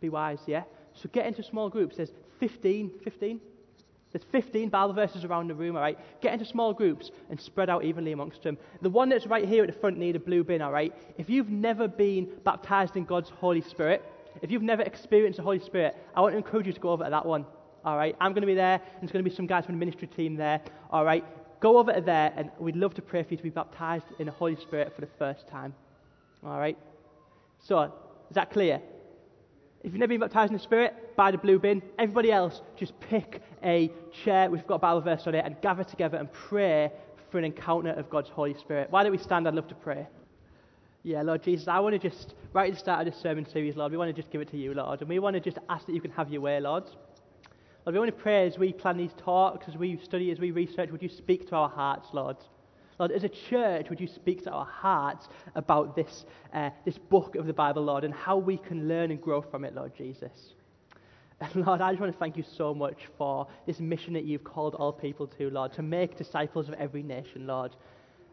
Be 0.00 0.08
wise, 0.08 0.38
yeah? 0.46 0.62
So 0.94 1.08
get 1.10 1.26
into 1.26 1.42
small 1.42 1.68
groups. 1.68 1.96
There's 1.96 2.12
15, 2.38 2.92
15? 3.02 3.40
There's 4.12 4.24
15 4.30 4.68
Bible 4.68 4.94
verses 4.94 5.24
around 5.24 5.48
the 5.48 5.54
room, 5.54 5.74
all 5.74 5.82
right? 5.82 5.98
Get 6.20 6.32
into 6.32 6.44
small 6.44 6.72
groups 6.72 7.10
and 7.28 7.40
spread 7.40 7.68
out 7.68 7.82
evenly 7.82 8.12
amongst 8.12 8.44
them. 8.44 8.56
The 8.82 8.88
one 8.88 9.08
that's 9.08 9.26
right 9.26 9.48
here 9.48 9.64
at 9.64 9.72
the 9.72 9.80
front 9.80 9.98
near 9.98 10.12
the 10.12 10.20
blue 10.20 10.44
bin, 10.44 10.62
all 10.62 10.70
right? 10.70 10.94
If 11.18 11.28
you've 11.28 11.50
never 11.50 11.88
been 11.88 12.28
baptized 12.44 12.96
in 12.96 13.04
God's 13.04 13.30
Holy 13.30 13.60
Spirit, 13.60 14.04
if 14.40 14.52
you've 14.52 14.62
never 14.62 14.82
experienced 14.82 15.38
the 15.38 15.42
Holy 15.42 15.58
Spirit, 15.58 15.96
I 16.14 16.20
want 16.20 16.34
to 16.34 16.38
encourage 16.38 16.68
you 16.68 16.72
to 16.72 16.80
go 16.80 16.90
over 16.90 17.02
to 17.02 17.10
that 17.10 17.26
one, 17.26 17.46
all 17.84 17.96
right? 17.96 18.14
I'm 18.20 18.32
going 18.32 18.42
to 18.42 18.46
be 18.46 18.54
there, 18.54 18.74
and 18.74 19.02
there's 19.02 19.10
going 19.10 19.24
to 19.24 19.28
be 19.28 19.34
some 19.34 19.48
guys 19.48 19.66
from 19.66 19.74
the 19.74 19.80
ministry 19.80 20.06
team 20.06 20.36
there, 20.36 20.60
all 20.92 21.04
right? 21.04 21.24
Go 21.58 21.78
over 21.78 21.92
to 21.92 22.00
there, 22.00 22.32
and 22.36 22.50
we'd 22.60 22.76
love 22.76 22.94
to 22.94 23.02
pray 23.02 23.24
for 23.24 23.30
you 23.30 23.36
to 23.38 23.42
be 23.42 23.50
baptized 23.50 24.06
in 24.20 24.26
the 24.26 24.32
Holy 24.32 24.54
Spirit 24.54 24.94
for 24.94 25.00
the 25.00 25.10
first 25.18 25.48
time. 25.48 25.74
All 26.44 26.58
right? 26.58 26.78
So, 27.60 27.82
is 27.82 28.34
that 28.34 28.50
clear? 28.50 28.80
If 29.82 29.92
you've 29.92 30.00
never 30.00 30.08
been 30.08 30.20
baptized 30.20 30.50
in 30.50 30.56
the 30.56 30.62
Spirit, 30.62 31.08
by 31.18 31.32
the 31.32 31.36
blue 31.36 31.58
bin. 31.58 31.82
Everybody 31.98 32.30
else, 32.30 32.62
just 32.76 32.98
pick 33.00 33.42
a 33.64 33.90
chair. 34.24 34.48
We've 34.48 34.64
got 34.68 34.76
a 34.76 34.78
Bible 34.78 35.00
verse 35.00 35.26
on 35.26 35.34
it 35.34 35.44
and 35.44 35.60
gather 35.60 35.82
together 35.82 36.16
and 36.16 36.32
pray 36.32 36.92
for 37.30 37.38
an 37.38 37.44
encounter 37.44 37.90
of 37.90 38.08
God's 38.08 38.28
Holy 38.28 38.54
Spirit. 38.54 38.86
Why 38.90 39.02
don't 39.02 39.10
we 39.10 39.18
stand? 39.18 39.48
I'd 39.48 39.54
love 39.54 39.66
to 39.66 39.74
pray. 39.74 40.06
Yeah, 41.02 41.22
Lord 41.22 41.42
Jesus, 41.42 41.66
I 41.66 41.80
want 41.80 42.00
to 42.00 42.08
just, 42.08 42.34
right 42.52 42.70
at 42.70 42.74
the 42.74 42.78
start 42.78 43.00
of 43.04 43.12
this 43.12 43.20
sermon 43.20 43.48
series, 43.50 43.74
Lord, 43.74 43.90
we 43.90 43.98
want 43.98 44.14
to 44.14 44.22
just 44.22 44.30
give 44.30 44.40
it 44.40 44.48
to 44.52 44.56
you, 44.56 44.74
Lord. 44.74 45.00
And 45.00 45.08
we 45.08 45.18
want 45.18 45.34
to 45.34 45.40
just 45.40 45.58
ask 45.68 45.86
that 45.86 45.92
you 45.92 46.00
can 46.00 46.12
have 46.12 46.30
your 46.30 46.40
way, 46.40 46.60
Lord. 46.60 46.84
Lord, 47.84 47.94
we 47.94 47.98
want 47.98 48.16
to 48.16 48.22
pray 48.22 48.46
as 48.46 48.56
we 48.56 48.72
plan 48.72 48.96
these 48.96 49.14
talks, 49.18 49.66
as 49.66 49.76
we 49.76 49.98
study, 50.04 50.30
as 50.30 50.38
we 50.38 50.52
research, 50.52 50.90
would 50.92 51.02
you 51.02 51.08
speak 51.08 51.48
to 51.48 51.56
our 51.56 51.68
hearts, 51.68 52.06
Lord? 52.12 52.36
Lord, 52.98 53.12
as 53.12 53.24
a 53.24 53.28
church, 53.28 53.88
would 53.90 54.00
you 54.00 54.08
speak 54.08 54.42
to 54.44 54.50
our 54.50 54.64
hearts 54.64 55.28
about 55.54 55.94
this, 55.94 56.24
uh, 56.52 56.70
this 56.84 56.98
book 56.98 57.36
of 57.36 57.46
the 57.46 57.52
Bible, 57.52 57.84
Lord, 57.84 58.04
and 58.04 58.12
how 58.12 58.36
we 58.36 58.56
can 58.56 58.88
learn 58.88 59.10
and 59.10 59.20
grow 59.20 59.40
from 59.40 59.64
it, 59.64 59.74
Lord 59.74 59.94
Jesus? 59.96 60.54
And 61.40 61.54
Lord, 61.66 61.80
I 61.80 61.92
just 61.92 62.00
want 62.00 62.12
to 62.12 62.18
thank 62.18 62.36
you 62.36 62.44
so 62.56 62.74
much 62.74 63.08
for 63.16 63.46
this 63.66 63.78
mission 63.78 64.12
that 64.14 64.24
you've 64.24 64.44
called 64.44 64.74
all 64.74 64.92
people 64.92 65.26
to, 65.38 65.50
Lord, 65.50 65.72
to 65.74 65.82
make 65.82 66.16
disciples 66.16 66.68
of 66.68 66.74
every 66.74 67.02
nation, 67.02 67.46
Lord. 67.46 67.76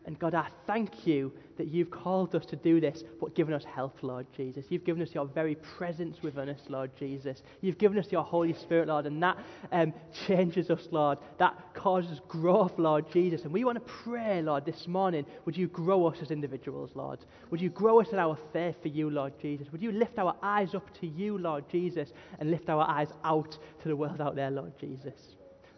And 0.05 0.19
God, 0.19 0.35
I 0.35 0.47
thank 0.67 1.07
you 1.07 1.31
that 1.57 1.67
you've 1.67 1.89
called 1.89 2.35
us 2.35 2.45
to 2.47 2.55
do 2.55 2.79
this, 2.79 3.03
but 3.19 3.33
given 3.33 3.53
us 3.53 3.63
help, 3.63 4.03
Lord 4.03 4.27
Jesus. 4.35 4.65
You've 4.69 4.83
given 4.83 5.01
us 5.01 5.15
your 5.15 5.25
very 5.25 5.55
presence 5.55 6.21
within 6.21 6.49
us, 6.49 6.59
Lord 6.67 6.91
Jesus. 6.97 7.41
You've 7.61 7.77
given 7.77 7.97
us 7.97 8.11
your 8.11 8.23
Holy 8.23 8.53
Spirit, 8.53 8.87
Lord, 8.87 9.05
and 9.05 9.21
that 9.23 9.37
um, 9.71 9.93
changes 10.27 10.69
us, 10.69 10.87
Lord. 10.91 11.17
That 11.39 11.55
causes 11.73 12.19
growth, 12.27 12.73
Lord 12.77 13.09
Jesus. 13.11 13.43
And 13.43 13.53
we 13.53 13.63
want 13.63 13.77
to 13.77 13.93
pray, 14.03 14.41
Lord, 14.41 14.65
this 14.65 14.87
morning, 14.87 15.25
would 15.45 15.57
you 15.57 15.67
grow 15.67 16.05
us 16.07 16.17
as 16.21 16.29
individuals, 16.29 16.91
Lord? 16.93 17.19
Would 17.49 17.61
you 17.61 17.69
grow 17.69 17.99
us 17.99 18.09
in 18.11 18.19
our 18.19 18.37
faith 18.53 18.75
for 18.81 18.89
you, 18.89 19.09
Lord 19.09 19.33
Jesus? 19.41 19.71
Would 19.71 19.81
you 19.81 19.91
lift 19.91 20.19
our 20.19 20.35
eyes 20.43 20.75
up 20.75 20.87
to 20.99 21.07
you, 21.07 21.37
Lord 21.37 21.67
Jesus, 21.69 22.09
and 22.39 22.51
lift 22.51 22.69
our 22.69 22.87
eyes 22.87 23.09
out 23.23 23.57
to 23.81 23.87
the 23.87 23.95
world 23.95 24.21
out 24.21 24.35
there, 24.35 24.51
Lord 24.51 24.73
Jesus? 24.79 25.34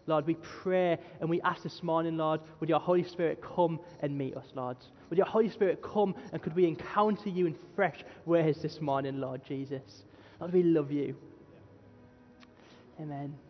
Lord, 0.08 0.26
we 0.26 0.34
pray 0.34 0.98
and 1.20 1.28
we 1.28 1.40
ask 1.42 1.62
this 1.62 1.82
morning, 1.82 2.16
Lord, 2.16 2.40
would 2.60 2.68
your 2.68 2.80
Holy 2.80 3.04
Spirit 3.04 3.42
come 3.42 3.78
and 4.00 4.16
meet 4.16 4.36
us, 4.36 4.46
Lord? 4.54 4.78
Would 5.10 5.18
your 5.18 5.26
Holy 5.26 5.50
Spirit 5.50 5.82
come 5.82 6.14
and 6.32 6.42
could 6.42 6.56
we 6.56 6.66
encounter 6.66 7.28
you 7.28 7.46
in 7.46 7.56
fresh 7.76 8.04
ways 8.24 8.58
this 8.62 8.80
morning, 8.80 9.20
Lord 9.20 9.44
Jesus? 9.44 10.04
Lord, 10.40 10.52
we 10.52 10.62
love 10.62 10.90
you. 10.90 11.16
Amen. 13.00 13.47